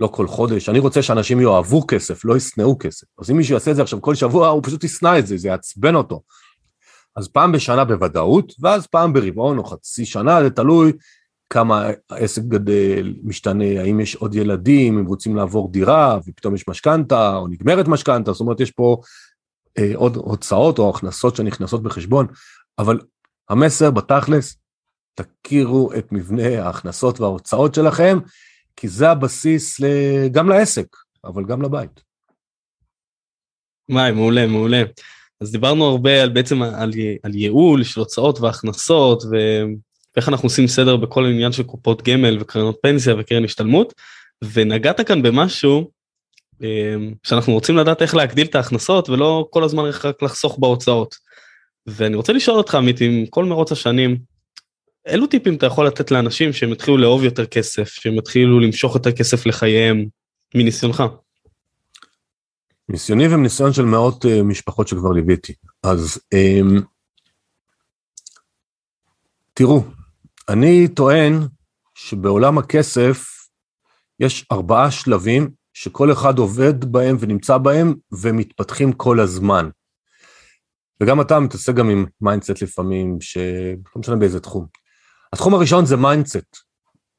לא 0.00 0.06
כל 0.06 0.26
חודש, 0.26 0.68
אני 0.68 0.78
רוצה 0.78 1.02
שאנשים 1.02 1.40
יאהבו 1.40 1.86
כסף, 1.86 2.24
לא 2.24 2.36
ישנאו 2.36 2.78
כסף. 2.78 3.06
אז 3.18 3.30
אם 3.30 3.36
מישהו 3.36 3.54
יעשה 3.54 3.70
את 3.70 3.76
זה 3.76 3.82
עכשיו 3.82 4.02
כל 4.02 4.14
שבוע, 4.14 4.48
הוא 4.48 4.62
פשוט 4.62 4.84
ישנא 4.84 5.18
את 5.18 5.26
זה, 5.26 5.36
זה 5.36 5.48
יעצבן 5.48 5.94
אותו. 5.94 6.22
אז 7.16 7.28
פעם 7.28 7.52
בשנה 7.52 7.84
בוודאות, 7.84 8.52
ואז 8.60 8.86
פעם 8.86 9.12
ברבעון 9.12 9.58
או 9.58 9.64
חצי 9.64 10.06
שנה, 10.06 10.42
זה 10.42 10.50
תלוי 10.50 10.92
כמה 11.50 11.86
העסק 12.10 12.42
גדל, 12.42 13.14
משתנה, 13.22 13.80
האם 13.80 14.00
יש 14.00 14.14
עוד 14.14 14.34
ילדים, 14.34 14.98
אם 14.98 15.06
רוצים 15.06 15.36
לעבור 15.36 15.72
דירה, 15.72 16.18
ופתאום 16.26 16.54
יש 16.54 16.68
משכנתה, 16.68 17.36
או 17.36 17.48
נגמרת 17.48 17.88
משכנתה, 17.88 18.32
זאת 18.32 18.40
אומרת, 18.40 18.60
יש 18.60 18.70
פה 18.70 19.00
אה, 19.78 19.92
עוד 19.94 20.16
הוצאות 20.16 20.78
או 20.78 20.90
הכנסות 20.90 21.36
שנכנסות 21.36 21.82
בחשבון, 21.82 22.26
אבל 22.78 23.00
המסר 23.48 23.90
בתכלס, 23.90 24.56
תכירו 25.14 25.92
את 25.92 26.12
מבנה 26.12 26.64
ההכנסות 26.64 27.20
וההוצאות 27.20 27.74
שלכם, 27.74 28.18
כי 28.76 28.88
זה 28.88 29.10
הבסיס 29.10 29.80
גם 30.30 30.48
לעסק, 30.48 30.86
אבל 31.24 31.44
גם 31.44 31.62
לבית. 31.62 32.00
וואי, 33.90 34.12
מעולה, 34.12 34.46
מעולה. 34.46 34.82
אז 35.40 35.52
דיברנו 35.52 35.84
הרבה 35.84 36.22
על 36.22 36.28
בעצם 36.28 36.62
על, 36.62 36.92
על 37.22 37.34
ייעול 37.34 37.84
של 37.84 38.00
הוצאות 38.00 38.40
והכנסות 38.40 39.22
ואיך 39.30 40.28
אנחנו 40.28 40.46
עושים 40.46 40.66
סדר 40.66 40.96
בכל 40.96 41.24
העניין 41.24 41.52
של 41.52 41.62
קופות 41.62 42.02
גמל 42.02 42.38
וקרנות 42.40 42.78
פנסיה 42.82 43.14
וקרן 43.18 43.44
השתלמות 43.44 43.94
ונגעת 44.52 45.00
כאן 45.00 45.22
במשהו 45.22 45.90
אמ, 46.62 47.14
שאנחנו 47.22 47.52
רוצים 47.52 47.76
לדעת 47.76 48.02
איך 48.02 48.14
להגדיל 48.14 48.46
את 48.46 48.54
ההכנסות 48.54 49.08
ולא 49.08 49.48
כל 49.50 49.64
הזמן 49.64 49.84
רק 50.04 50.22
לחסוך 50.22 50.58
בהוצאות. 50.58 51.14
ואני 51.86 52.16
רוצה 52.16 52.32
לשאול 52.32 52.56
אותך 52.56 52.74
עמית 52.74 53.00
עם 53.00 53.26
כל 53.30 53.44
מרוץ 53.44 53.72
השנים 53.72 54.18
אילו 55.06 55.26
טיפים 55.26 55.54
אתה 55.54 55.66
יכול 55.66 55.86
לתת 55.86 56.10
לאנשים 56.10 56.52
שהם 56.52 56.72
יתחילו 56.72 56.96
לאהוב 56.96 57.24
יותר 57.24 57.46
כסף 57.46 57.88
שהם 57.88 58.18
יתחילו 58.18 58.60
למשוך 58.60 58.94
יותר 58.94 59.12
כסף 59.12 59.46
לחייהם 59.46 60.06
מניסיונך. 60.54 61.02
ניסיוני 62.88 63.34
ומניסיון 63.34 63.72
של 63.72 63.84
מאות 63.84 64.24
uh, 64.24 64.28
משפחות 64.44 64.88
שכבר 64.88 65.12
ליוויתי. 65.12 65.54
אז 65.82 66.20
um, 66.34 66.82
תראו, 69.54 69.84
אני 70.48 70.88
טוען 70.88 71.32
שבעולם 71.94 72.58
הכסף 72.58 73.26
יש 74.20 74.46
ארבעה 74.52 74.90
שלבים 74.90 75.50
שכל 75.74 76.12
אחד 76.12 76.38
עובד 76.38 76.84
בהם 76.84 77.16
ונמצא 77.20 77.58
בהם 77.58 77.94
ומתפתחים 78.22 78.92
כל 78.92 79.20
הזמן. 79.20 79.68
וגם 81.02 81.20
אתה 81.20 81.40
מתעסק 81.40 81.74
גם 81.74 81.88
עם 81.88 82.06
mindset 82.20 82.62
לפעמים, 82.62 83.20
שלא 83.20 83.76
משנה 83.96 84.16
באיזה 84.16 84.40
תחום. 84.40 84.85
התחום 85.32 85.54
הראשון 85.54 85.86
זה 85.86 85.96
mindset. 85.96 86.66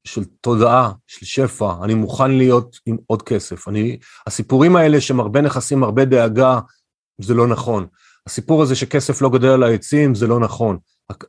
של 0.07 0.23
תודעה, 0.41 0.91
של 1.07 1.25
שפע, 1.25 1.73
אני 1.83 1.93
מוכן 1.93 2.31
להיות 2.31 2.77
עם 2.85 2.97
עוד 3.07 3.21
כסף. 3.21 3.67
אני, 3.67 3.99
הסיפורים 4.27 4.75
האלה 4.75 5.01
שהם 5.01 5.19
הרבה 5.19 5.41
נכסים, 5.41 5.83
הרבה 5.83 6.05
דאגה, 6.05 6.59
זה 7.21 7.33
לא 7.33 7.47
נכון. 7.47 7.87
הסיפור 8.27 8.61
הזה 8.63 8.75
שכסף 8.75 9.21
לא 9.21 9.29
גדל 9.29 9.47
על 9.47 9.63
העצים, 9.63 10.15
זה 10.15 10.27
לא 10.27 10.39
נכון. 10.39 10.77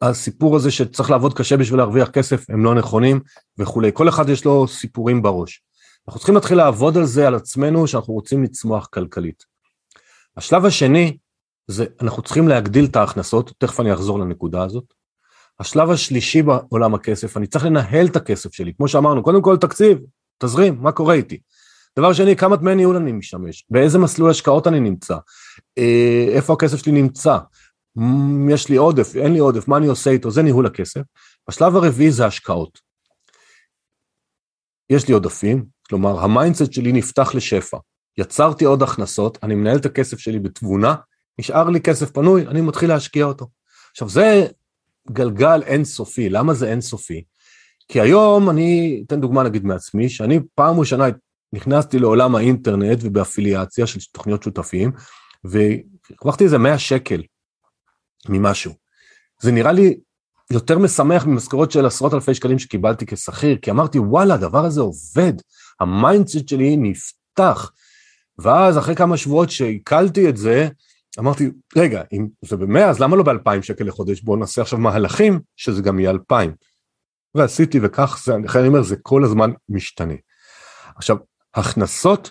הסיפור 0.02 0.56
הזה 0.56 0.70
שצריך 0.70 1.10
לעבוד 1.10 1.34
קשה 1.34 1.56
בשביל 1.56 1.78
להרוויח 1.78 2.10
כסף, 2.10 2.50
הם 2.50 2.64
לא 2.64 2.74
נכונים 2.74 3.20
וכולי. 3.58 3.90
כל 3.94 4.08
אחד 4.08 4.28
יש 4.28 4.44
לו 4.44 4.68
סיפורים 4.68 5.22
בראש. 5.22 5.62
אנחנו 6.08 6.18
צריכים 6.18 6.34
להתחיל 6.34 6.56
לעבוד 6.56 6.96
על 6.96 7.04
זה, 7.04 7.26
על 7.26 7.34
עצמנו, 7.34 7.86
שאנחנו 7.86 8.14
רוצים 8.14 8.42
לצמוח 8.42 8.86
כלכלית. 8.86 9.44
השלב 10.36 10.64
השני, 10.64 11.16
זה 11.66 11.86
אנחנו 12.00 12.22
צריכים 12.22 12.48
להגדיל 12.48 12.84
את 12.84 12.96
ההכנסות, 12.96 13.52
תכף 13.58 13.80
אני 13.80 13.92
אחזור 13.92 14.18
לנקודה 14.18 14.62
הזאת. 14.62 14.97
השלב 15.60 15.90
השלישי 15.90 16.42
בעולם 16.42 16.94
הכסף, 16.94 17.36
אני 17.36 17.46
צריך 17.46 17.64
לנהל 17.64 18.06
את 18.06 18.16
הכסף 18.16 18.52
שלי, 18.52 18.72
כמו 18.74 18.88
שאמרנו, 18.88 19.22
קודם 19.22 19.42
כל 19.42 19.56
תקציב, 19.56 19.98
תזרים, 20.38 20.78
מה 20.80 20.92
קורה 20.92 21.14
איתי? 21.14 21.38
דבר 21.98 22.12
שני, 22.12 22.36
כמה 22.36 22.56
דמי 22.56 22.74
ניהול 22.74 22.96
אני 22.96 23.12
משמש, 23.12 23.66
באיזה 23.70 23.98
מסלול 23.98 24.30
השקעות 24.30 24.66
אני 24.66 24.80
נמצא, 24.80 25.16
אה, 25.78 26.26
איפה 26.28 26.52
הכסף 26.52 26.76
שלי 26.76 26.92
נמצא, 26.92 27.38
יש 28.48 28.68
לי 28.68 28.76
עודף, 28.76 29.16
אין 29.16 29.32
לי 29.32 29.38
עודף, 29.38 29.68
מה 29.68 29.76
אני 29.76 29.86
עושה 29.86 30.10
איתו, 30.10 30.30
זה 30.30 30.42
ניהול 30.42 30.66
הכסף. 30.66 31.00
בשלב 31.48 31.76
הרביעי 31.76 32.10
זה 32.10 32.26
השקעות. 32.26 32.78
יש 34.90 35.08
לי 35.08 35.14
עודפים, 35.14 35.64
כלומר 35.88 36.20
ה 36.20 36.27
mindset 36.27 36.72
שלי 36.72 36.92
נפתח 36.92 37.34
לשפע, 37.34 37.78
יצרתי 38.18 38.64
עוד 38.64 38.82
הכנסות, 38.82 39.38
אני 39.42 39.54
מנהל 39.54 39.76
את 39.76 39.86
הכסף 39.86 40.18
שלי 40.18 40.38
בתבונה, 40.38 40.94
נשאר 41.38 41.68
לי 41.68 41.80
כסף 41.80 42.10
פנוי, 42.10 42.46
אני 42.46 42.60
מתחיל 42.60 42.88
להשקיע 42.88 43.24
אותו. 43.24 43.46
עכשיו 43.90 44.08
זה 44.08 44.46
גלגל 45.10 45.62
אינסופי. 45.62 46.28
למה 46.28 46.54
זה 46.54 46.70
אינסופי? 46.70 47.22
כי 47.88 48.00
היום 48.00 48.50
אני 48.50 49.02
אתן 49.06 49.20
דוגמה 49.20 49.42
נגיד 49.42 49.64
מעצמי, 49.64 50.08
שאני 50.08 50.40
פעם 50.54 50.80
ראשונה 50.80 51.04
נכנסתי 51.52 51.98
לעולם 51.98 52.34
האינטרנט 52.34 52.98
ובאפיליאציה 53.02 53.86
של 53.86 53.98
תוכניות 54.12 54.42
שותפים, 54.42 54.92
והרווחתי 55.44 56.44
איזה 56.44 56.58
100 56.58 56.78
שקל 56.78 57.22
ממשהו. 58.28 58.72
זה 59.40 59.52
נראה 59.52 59.72
לי 59.72 59.98
יותר 60.50 60.78
משמח 60.78 61.26
ממשכורות 61.26 61.70
של 61.70 61.86
עשרות 61.86 62.14
אלפי 62.14 62.34
שקלים 62.34 62.58
שקיבלתי 62.58 63.06
כשכיר, 63.06 63.56
כי 63.62 63.70
אמרתי, 63.70 63.98
וואלה, 63.98 64.34
הדבר 64.34 64.64
הזה 64.64 64.80
עובד, 64.80 65.32
ה 65.80 65.89
mindset 65.89 66.48
שלי 66.48 66.76
נפתח. 66.76 67.72
ואז 68.38 68.78
אחרי 68.78 68.96
כמה 68.96 69.16
שבועות 69.16 69.50
שעיכלתי 69.50 70.28
את 70.28 70.36
זה, 70.36 70.68
אמרתי, 71.18 71.50
רגע, 71.76 72.02
אם 72.12 72.28
זה 72.44 72.56
במאה, 72.56 72.90
אז 72.90 73.00
למה 73.00 73.16
לא 73.16 73.22
באלפיים 73.22 73.62
שקל 73.62 73.84
לחודש? 73.84 74.20
בואו 74.20 74.36
נעשה 74.36 74.62
עכשיו 74.62 74.78
מהלכים 74.78 75.40
שזה 75.56 75.82
גם 75.82 75.98
יהיה 75.98 76.10
אלפיים. 76.10 76.54
ועשיתי 77.34 77.78
וכך 77.82 78.22
זה, 78.24 78.34
אני 78.34 78.68
אומר, 78.68 78.82
זה 78.82 78.96
כל 79.02 79.24
הזמן 79.24 79.50
משתנה. 79.68 80.14
עכשיו, 80.96 81.16
הכנסות, 81.54 82.30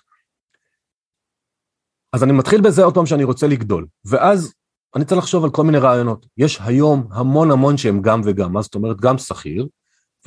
אז 2.14 2.24
אני 2.24 2.32
מתחיל 2.32 2.62
בזה 2.62 2.84
עוד 2.84 2.94
פעם 2.94 3.06
שאני 3.06 3.24
רוצה 3.24 3.48
לגדול, 3.48 3.88
ואז 4.06 4.54
אני 4.96 5.06
צריך 5.06 5.22
לחשוב 5.22 5.44
על 5.44 5.50
כל 5.50 5.64
מיני 5.64 5.78
רעיונות. 5.78 6.26
יש 6.38 6.60
היום 6.62 7.08
המון 7.12 7.52
המון 7.52 7.78
שהם 7.78 8.02
גם 8.02 8.22
וגם, 8.24 8.54
מה 8.54 8.62
זאת 8.62 8.76
אומרת? 8.76 9.02
גם 9.02 9.18
שכיר, 9.18 9.68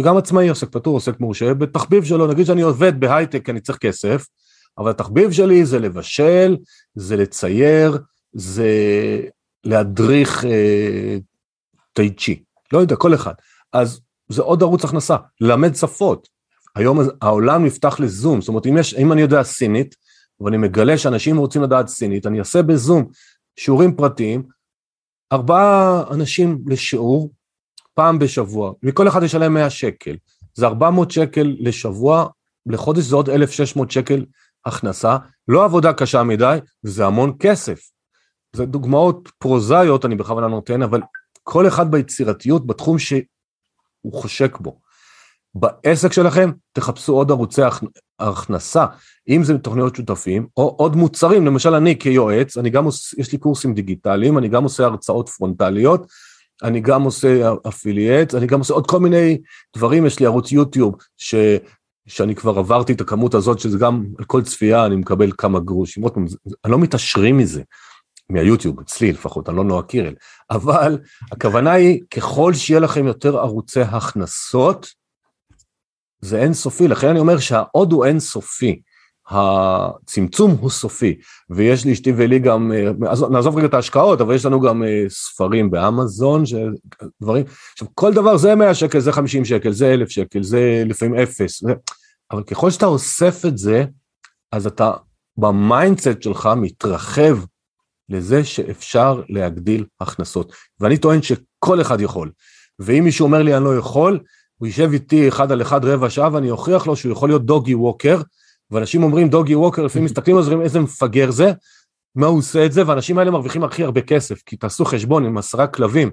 וגם 0.01 0.16
עצמאי, 0.16 0.49
עוסק 0.49 0.68
פטור, 0.73 0.94
עוסק 0.94 1.20
מורשה, 1.20 1.55
בתחביב 1.55 2.05
שלו, 2.05 2.27
נגיד 2.27 2.46
שאני 2.46 2.62
עובד 2.62 3.01
בהייטק, 3.01 3.49
אני 3.49 3.61
צריך 3.61 3.79
כסף, 3.79 4.27
אבל 4.79 4.90
התחביב 4.90 5.33
שלי 5.33 5.64
זה 5.64 5.79
לבשל, 5.79 6.57
זה 6.94 7.16
לצייר, 7.16 7.99
זה 8.33 8.71
להדריך 9.64 10.45
אה, 10.45 11.16
טי 11.93 12.14
צ'י, 12.14 12.43
לא 12.73 12.79
יודע, 12.79 12.97
כל 12.97 13.14
אחד. 13.14 13.35
אז 13.73 14.01
זה 14.29 14.43
עוד 14.43 14.62
ערוץ 14.62 14.85
הכנסה, 14.85 15.16
ללמד 15.40 15.75
שפות. 15.75 16.29
היום 16.75 16.99
העולם 17.23 17.64
נפתח 17.64 18.01
לזום, 18.01 18.40
זאת 18.40 18.49
אומרת, 18.49 18.66
אם, 18.66 18.79
יש, 18.79 18.95
אם 18.95 19.12
אני 19.12 19.21
יודע 19.21 19.43
סינית, 19.43 19.95
ואני 20.40 20.57
מגלה 20.57 20.99
שאנשים 20.99 21.37
רוצים 21.37 21.62
לדעת 21.62 21.88
סינית, 21.88 22.27
אני 22.27 22.38
אעשה 22.38 22.62
בזום 22.62 23.09
שיעורים 23.57 23.97
פרטיים, 23.97 24.43
ארבעה 25.33 26.03
אנשים 26.11 26.59
לשיעור, 26.66 27.31
פעם 27.95 28.19
בשבוע, 28.19 28.73
מכל 28.83 29.09
אחד 29.09 29.23
ישלם 29.23 29.55
100 29.55 29.71
שקל, 29.71 30.16
זה 30.55 30.66
400 30.66 31.11
שקל 31.11 31.57
לשבוע, 31.61 32.29
לחודש 32.66 33.05
זה 33.05 33.16
עוד 33.16 33.31
1,600 33.31 33.90
שקל 33.90 34.25
הכנסה, 34.66 35.16
לא 35.49 35.64
עבודה 35.64 35.93
קשה 35.93 36.23
מדי, 36.23 36.59
וזה 36.85 37.07
המון 37.07 37.37
כסף. 37.38 37.81
זה 38.57 38.67
דוגמאות 38.67 39.29
פרוזאיות, 39.39 40.05
אני 40.05 40.17
בכוונה 40.17 40.49
נותן, 40.49 40.83
אבל 40.83 41.01
כל 41.43 41.69
אחד 41.69 41.91
ביצירתיות 41.91 42.67
בתחום 42.67 42.99
שהוא 42.99 44.13
חושק 44.13 44.59
בו. 44.59 44.81
בעסק 45.55 46.13
שלכם 46.13 46.51
תחפשו 46.73 47.13
עוד 47.13 47.31
ערוצי 47.31 47.63
הכנסה, 48.21 48.87
אם 49.29 49.45
זה 49.45 49.59
תוכניות 49.59 49.97
שותפים, 49.97 50.47
או 50.57 50.75
עוד 50.79 50.97
מוצרים, 50.97 51.47
למשל 51.47 51.75
אני 51.75 51.99
כיועץ, 51.99 52.57
אני 52.57 52.71
גם 52.71 52.85
עושה, 52.85 53.17
יש 53.21 53.33
לי 53.33 53.39
קורסים 53.39 53.75
דיגיטליים, 53.75 54.39
אני 54.39 54.49
גם 54.49 54.65
עושה 54.65 54.85
הרצאות 54.85 55.29
פרונטליות, 55.29 56.07
אני 56.63 56.81
גם 56.81 57.03
עושה 57.03 57.53
אפילייט, 57.69 58.35
אני 58.35 58.47
גם 58.47 58.59
עושה 58.59 58.75
עוד 58.75 58.87
כל 58.87 59.01
מיני 59.01 59.39
דברים, 59.77 60.07
יש 60.07 60.21
לי 60.21 60.27
ערוץ 60.27 60.53
יוטיוב, 60.53 60.95
ש, 61.19 61.35
שאני 62.07 62.35
כבר 62.35 62.59
עברתי 62.59 62.93
את 62.93 63.01
הכמות 63.01 63.35
הזאת, 63.35 63.59
שזה 63.59 63.79
גם 63.79 64.05
על 64.19 64.25
כל 64.25 64.43
צפייה 64.43 64.87
אני 64.87 64.97
מקבל 64.97 65.33
כמה 65.39 65.61
גרושים, 65.61 66.05
אני 66.65 66.73
לא 66.73 66.79
מתעשרים 66.79 67.39
מזה, 67.39 67.63
מהיוטיוב, 68.31 68.81
אצלי 68.81 69.12
לפחות, 69.12 69.49
אני 69.49 69.57
לא 69.57 69.64
נועה 69.64 69.83
קירל, 69.83 70.14
אבל 70.51 70.99
הכוונה 71.33 71.73
היא, 71.73 72.01
ככל 72.11 72.55
שיהיה 72.55 72.81
לכם 72.81 73.07
יותר 73.07 73.38
ערוצי 73.38 73.81
הכנסות, 73.81 74.87
זה 76.21 76.43
אינסופי, 76.43 76.88
לכן 76.88 77.09
אני 77.09 77.21
אומר 77.21 77.38
שהעוד 77.38 77.93
הוא 77.93 78.05
אינסופי, 78.05 78.81
הצמצום 79.31 80.51
הוא 80.51 80.71
סופי, 80.71 81.19
ויש 81.51 81.87
לאשתי 81.87 82.12
ולי 82.16 82.38
גם, 82.38 82.73
נעזוב 83.31 83.57
רגע 83.57 83.66
את 83.66 83.75
ההשקעות, 83.75 84.21
אבל 84.21 84.35
יש 84.35 84.45
לנו 84.45 84.61
גם 84.61 84.83
אה, 84.83 85.05
ספרים 85.09 85.71
באמזון, 85.71 86.43
דברים, 87.23 87.45
עכשיו 87.73 87.88
כל 87.95 88.14
דבר 88.14 88.37
זה 88.37 88.55
100 88.55 88.75
שקל, 88.75 89.01
זה 89.01 89.12
50 89.12 89.45
שקל, 89.45 89.73
זה 89.73 89.95
1,000 89.95 90.09
שקל, 90.09 90.43
זה 90.43 90.83
לפעמים 90.87 91.14
אפס, 91.14 91.62
זה, 91.62 91.73
אבל 92.31 92.43
ככל 92.43 92.71
שאתה 92.71 92.87
אוסף 92.87 93.45
את 93.45 93.59
זה, 93.59 93.85
אז 94.53 94.66
אתה 94.66 94.93
ב 95.37 95.47
mindset 95.47 96.23
שלך 96.23 96.49
מתרחב 96.57 97.38
לזה 98.11 98.44
שאפשר 98.44 99.23
להגדיל 99.29 99.85
הכנסות. 100.01 100.53
ואני 100.81 100.99
טוען 100.99 101.23
שכל 101.23 101.81
אחד 101.81 102.01
יכול. 102.01 102.31
ואם 102.79 103.05
מישהו 103.05 103.27
אומר 103.27 103.42
לי 103.42 103.57
אני 103.57 103.64
לא 103.64 103.77
יכול, 103.77 104.20
הוא 104.57 104.66
יישב 104.66 104.90
איתי 104.92 105.29
אחד 105.29 105.53
על 105.53 105.62
אחד 105.62 105.85
רבע 105.85 106.11
שעה 106.11 106.29
ואני 106.33 106.51
אוכיח 106.51 106.87
לו 106.87 106.96
שהוא 106.96 107.12
יכול 107.12 107.29
להיות 107.29 107.46
דוגי 107.46 107.75
ווקר, 107.75 108.20
ואנשים 108.70 109.03
אומרים 109.03 109.29
דוגי 109.29 109.55
ווקר, 109.55 109.83
לפעמים 109.83 110.05
מסתכלים 110.05 110.37
על 110.37 110.42
זה, 110.42 110.55
איזה 110.62 110.81
מפגר 110.81 111.31
זה, 111.31 111.53
מה 112.14 112.27
הוא 112.27 112.38
עושה 112.38 112.66
את 112.66 112.73
זה, 112.73 112.87
והאנשים 112.87 113.18
האלה 113.18 113.31
מרוויחים 113.31 113.64
הכי 113.64 113.85
הרבה 113.85 114.01
כסף, 114.01 114.42
כי 114.46 114.57
תעשו 114.57 114.85
חשבון 114.85 115.25
עם 115.25 115.38
עשרה 115.38 115.66
כלבים, 115.66 116.11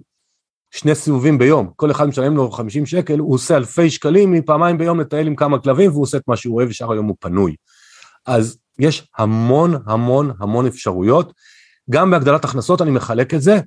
שני 0.72 0.96
סיבובים 0.96 1.38
ביום, 1.38 1.72
כל 1.76 1.92
אחד 1.92 2.06
משלם 2.06 2.36
לו 2.36 2.52
50 2.52 2.86
שקל, 2.86 3.20
הוא 3.20 3.34
עושה 3.34 3.58
אלפי 3.58 3.90
שקלים 3.90 4.32
מפעמיים 4.32 4.78
ביום 4.78 5.00
לטייל 5.00 5.28
עם 5.28 5.36
כמה 5.36 5.60
כלבים, 5.60 5.92
והוא 5.92 6.04
עושה 6.04 6.18
את 6.18 6.24
מה 6.28 6.36
שהוא 6.36 6.56
אוהב, 6.56 6.70
ושאר 6.70 6.92
היום 6.92 7.06
הוא 7.06 7.16
פנוי. 7.20 7.56
אז 8.26 8.58
יש 8.80 9.08
המון 9.18 9.76
המון 9.86 10.32
המון 10.40 10.68
אפשרויות. 10.68 11.34
גם 11.90 12.12
בהגדלת 12.12 12.46
הכנסות 12.46 12.82
אני 12.82 12.92
מחלק 12.92 13.34
את 13.34 13.42
זה, 13.42 13.60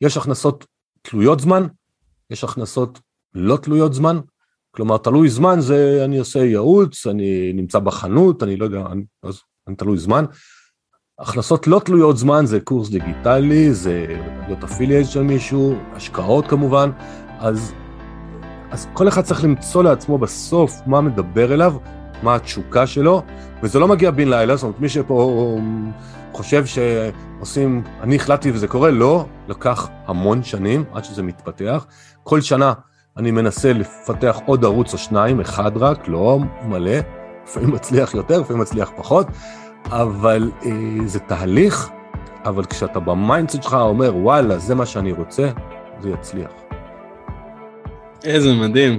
יש 0.00 0.16
הכנסות 0.16 0.66
תלויות 1.02 1.40
זמן, 1.40 1.66
יש 2.30 2.44
הכנסות 2.44 3.00
לא 3.34 3.56
תלויות 3.56 3.94
זמן, 3.94 4.20
כלומר 4.70 4.98
תלוי 4.98 5.28
זמן 5.28 5.60
זה 5.60 6.02
אני 6.04 6.18
עושה 6.18 6.38
ייעוץ, 6.38 7.06
אני 7.06 7.52
נמצא 7.52 7.78
בחנות, 7.78 8.42
אני 8.42 8.56
לא 8.56 8.64
יודע, 8.64 8.82
אני, 8.92 9.04
אז 9.22 9.40
אני 9.68 9.76
תלוי 9.76 9.98
זמן. 9.98 10.24
הכנסות 11.18 11.66
לא 11.66 11.80
תלויות 11.84 12.16
זמן 12.16 12.46
זה 12.46 12.60
קורס 12.60 12.88
דיגיטלי, 12.88 13.74
זה 13.74 14.06
להיות 14.46 14.64
אפילייט 14.64 15.06
של 15.06 15.22
מישהו, 15.22 15.74
השקעות 15.92 16.46
כמובן, 16.46 16.90
אז, 17.38 17.72
אז 18.70 18.86
כל 18.92 19.08
אחד 19.08 19.22
צריך 19.22 19.44
למצוא 19.44 19.82
לעצמו 19.82 20.18
בסוף 20.18 20.80
מה 20.86 21.00
מדבר 21.00 21.54
אליו, 21.54 21.74
מה 22.22 22.34
התשוקה 22.34 22.86
שלו, 22.86 23.22
וזה 23.62 23.78
לא 23.78 23.88
מגיע 23.88 24.10
בן 24.10 24.28
לילה, 24.28 24.56
זאת 24.56 24.62
אומרת 24.62 24.80
מי 24.80 24.88
שפה 24.88 25.58
חושב 26.32 26.66
שעושים, 27.42 27.82
אני 28.00 28.16
החלטתי 28.16 28.50
וזה 28.50 28.68
קורה, 28.68 28.90
לא, 28.90 29.26
לקח 29.48 29.88
המון 30.06 30.42
שנים 30.42 30.84
עד 30.92 31.04
שזה 31.04 31.22
מתפתח. 31.22 31.86
כל 32.24 32.40
שנה 32.40 32.72
אני 33.16 33.30
מנסה 33.30 33.72
לפתח 33.72 34.38
עוד 34.46 34.64
ערוץ 34.64 34.92
או 34.92 34.98
שניים, 34.98 35.40
אחד 35.40 35.76
רק, 35.76 36.08
לא 36.08 36.38
מלא, 36.64 36.98
לפעמים 37.44 37.70
מצליח 37.70 38.14
יותר, 38.14 38.40
לפעמים 38.40 38.62
מצליח 38.62 38.90
פחות, 38.96 39.26
אבל 39.84 40.50
אה, 40.64 40.70
זה 41.06 41.18
תהליך, 41.18 41.88
אבל 42.44 42.64
כשאתה 42.64 43.00
ב 43.00 43.08
mindset 43.08 43.62
שלך 43.62 43.74
אומר, 43.74 44.16
וואלה, 44.16 44.58
זה 44.58 44.74
מה 44.74 44.86
שאני 44.86 45.12
רוצה, 45.12 45.50
זה 46.00 46.10
יצליח. 46.10 46.50
איזה 48.24 48.54
מדהים. 48.54 48.98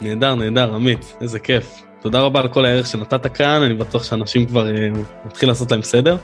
נהדר, 0.00 0.34
נהדר, 0.34 0.74
עמית, 0.74 1.16
איזה 1.20 1.38
כיף. 1.38 1.82
תודה 2.00 2.20
רבה 2.20 2.40
על 2.40 2.48
כל 2.48 2.64
הערך 2.64 2.86
שנתת 2.86 3.36
כאן, 3.36 3.62
אני 3.62 3.74
בטוח 3.74 4.04
שאנשים 4.04 4.46
כבר 4.46 4.66
אה, 4.66 4.88
מתחיל 5.26 5.48
לעשות 5.48 5.70
להם 5.70 5.82
סדר. 5.82 6.16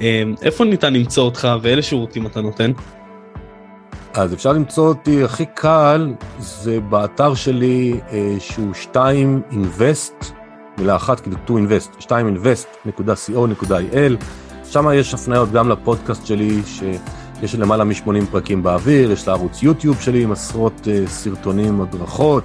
אה, 0.00 0.22
איפה 0.42 0.64
ניתן 0.64 0.94
למצוא 0.94 1.24
אותך 1.24 1.48
ואיזה 1.62 1.82
שירותים 1.82 2.26
אתה 2.26 2.40
נותן? 2.40 2.72
אז 4.14 4.34
אפשר 4.34 4.52
למצוא 4.52 4.88
אותי 4.88 5.24
הכי 5.24 5.44
קל, 5.54 6.12
זה 6.38 6.80
באתר 6.80 7.34
שלי 7.34 8.00
אה, 8.12 8.36
שהוא 8.38 8.74
2 8.74 9.42
invest, 9.50 10.24
מילה 10.78 10.96
אחת 10.96 11.20
כאילו 11.20 11.36
to 11.46 11.50
invest, 11.50 12.00
2invest.co.il, 12.00 14.24
שם 14.64 14.86
יש 14.94 15.14
הפניות 15.14 15.52
גם 15.52 15.68
לפודקאסט 15.68 16.26
שלי, 16.26 16.60
שיש 16.66 17.54
למעלה 17.54 17.84
מ-80 17.84 18.26
פרקים 18.30 18.62
באוויר, 18.62 19.12
יש 19.12 19.28
לערוץ 19.28 19.62
יוטיוב 19.62 20.00
שלי 20.00 20.22
עם 20.22 20.32
עשרות 20.32 20.88
אה, 20.90 21.06
סרטונים, 21.06 21.80
הדרכות, 21.80 22.44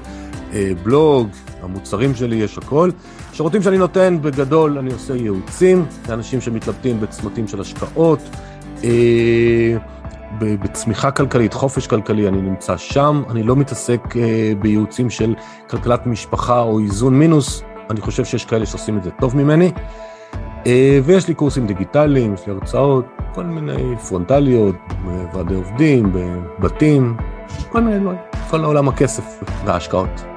בלוג, 0.84 1.28
המוצרים 1.62 2.16
שלי, 2.16 2.36
יש 2.36 2.58
הכל. 2.58 2.90
שירותים 3.34 3.62
שאני 3.62 3.78
נותן, 3.78 4.18
בגדול 4.22 4.78
אני 4.78 4.94
עושה 4.94 5.16
ייעוצים 5.16 5.86
לאנשים 6.10 6.42
שמתלבטים 6.42 7.00
בצמתים 7.00 7.48
של 7.48 7.62
השקעות. 7.62 8.20
אה, 8.84 9.78
בצמיחה 10.40 11.12
כלכלית, 11.12 11.54
חופש 11.54 11.88
כלכלי, 11.88 12.28
אני 12.28 12.42
נמצא 12.42 12.78
שם, 12.78 13.24
אני 13.30 13.44
לא 13.44 13.56
מתעסק 13.56 14.02
אה, 14.18 14.54
בייעוצים 14.60 15.10
של 15.10 15.36
כלכלת 15.70 16.08
משפחה 16.08 16.62
או 16.62 16.80
איזון 16.80 17.20
מינוס, 17.20 17.64
אני 17.90 18.02
חושב 18.02 18.26
שיש 18.26 18.46
כאלה 18.46 18.66
שעושים 18.66 18.98
את 18.98 19.04
זה 19.04 19.10
טוב 19.12 19.38
ממני. 19.38 19.72
אה, 20.68 21.00
ויש 21.04 21.28
לי 21.28 21.34
קורסים 21.34 21.68
דיגיטליים, 21.68 22.34
יש 22.34 22.48
לי 22.48 22.54
הרצאות, 22.54 23.06
כל 23.34 23.44
מיני 23.44 23.96
פרונטליות, 24.08 24.76
ועדי 25.34 25.56
עובדים, 25.56 26.12
בבתים, 26.14 27.18
כל 27.70 27.82
מיני 27.82 28.00
דברים, 28.00 28.18
כל 28.50 28.64
עולם 28.64 28.88
הכסף 28.88 29.44
וההשקעות. 29.66 30.37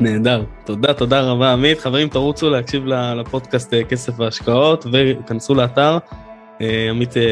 נהדר, 0.00 0.42
תודה, 0.64 0.94
תודה 0.94 1.20
רבה 1.20 1.52
עמית. 1.52 1.80
חברים, 1.80 2.08
תרוצו 2.08 2.50
להקשיב 2.50 2.86
לפודקאסט 2.86 3.74
אה, 3.74 3.84
כסף 3.84 4.20
והשקעות 4.20 4.86
וכנסו 4.92 5.54
לאתר. 5.54 5.98
אה, 6.60 6.86
עמית 6.90 7.16
אה, 7.16 7.22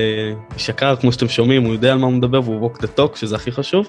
שקר, 0.56 0.96
כמו 0.96 1.12
שאתם 1.12 1.28
שומעים, 1.28 1.62
הוא 1.62 1.72
יודע 1.72 1.92
על 1.92 1.98
מה 1.98 2.06
הוא 2.06 2.14
מדבר 2.14 2.40
והוא 2.40 2.70
walk 2.70 2.78
the 2.78 2.98
talk, 2.98 3.16
שזה 3.16 3.36
הכי 3.36 3.52
חשוב. 3.52 3.88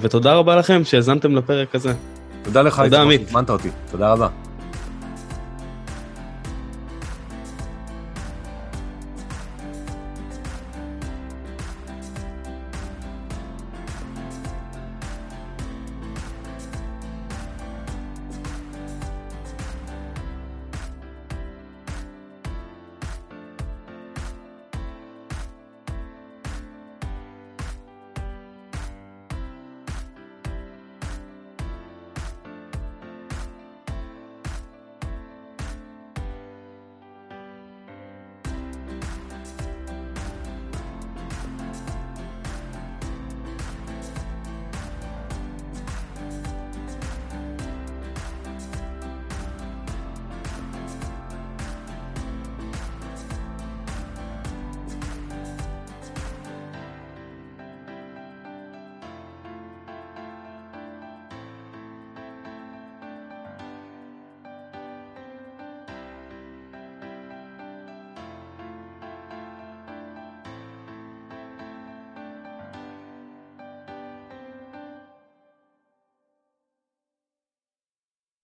ותודה 0.00 0.34
רבה 0.34 0.56
לכם 0.56 0.84
שהאזנתם 0.84 1.36
לפרק 1.36 1.74
הזה. 1.74 1.94
תודה 2.42 2.62
לך, 2.62 2.80
תודה 2.80 3.02
עמית. 3.02 3.34
אותי, 3.48 3.68
תודה 3.90 4.12
רבה. 4.12 4.28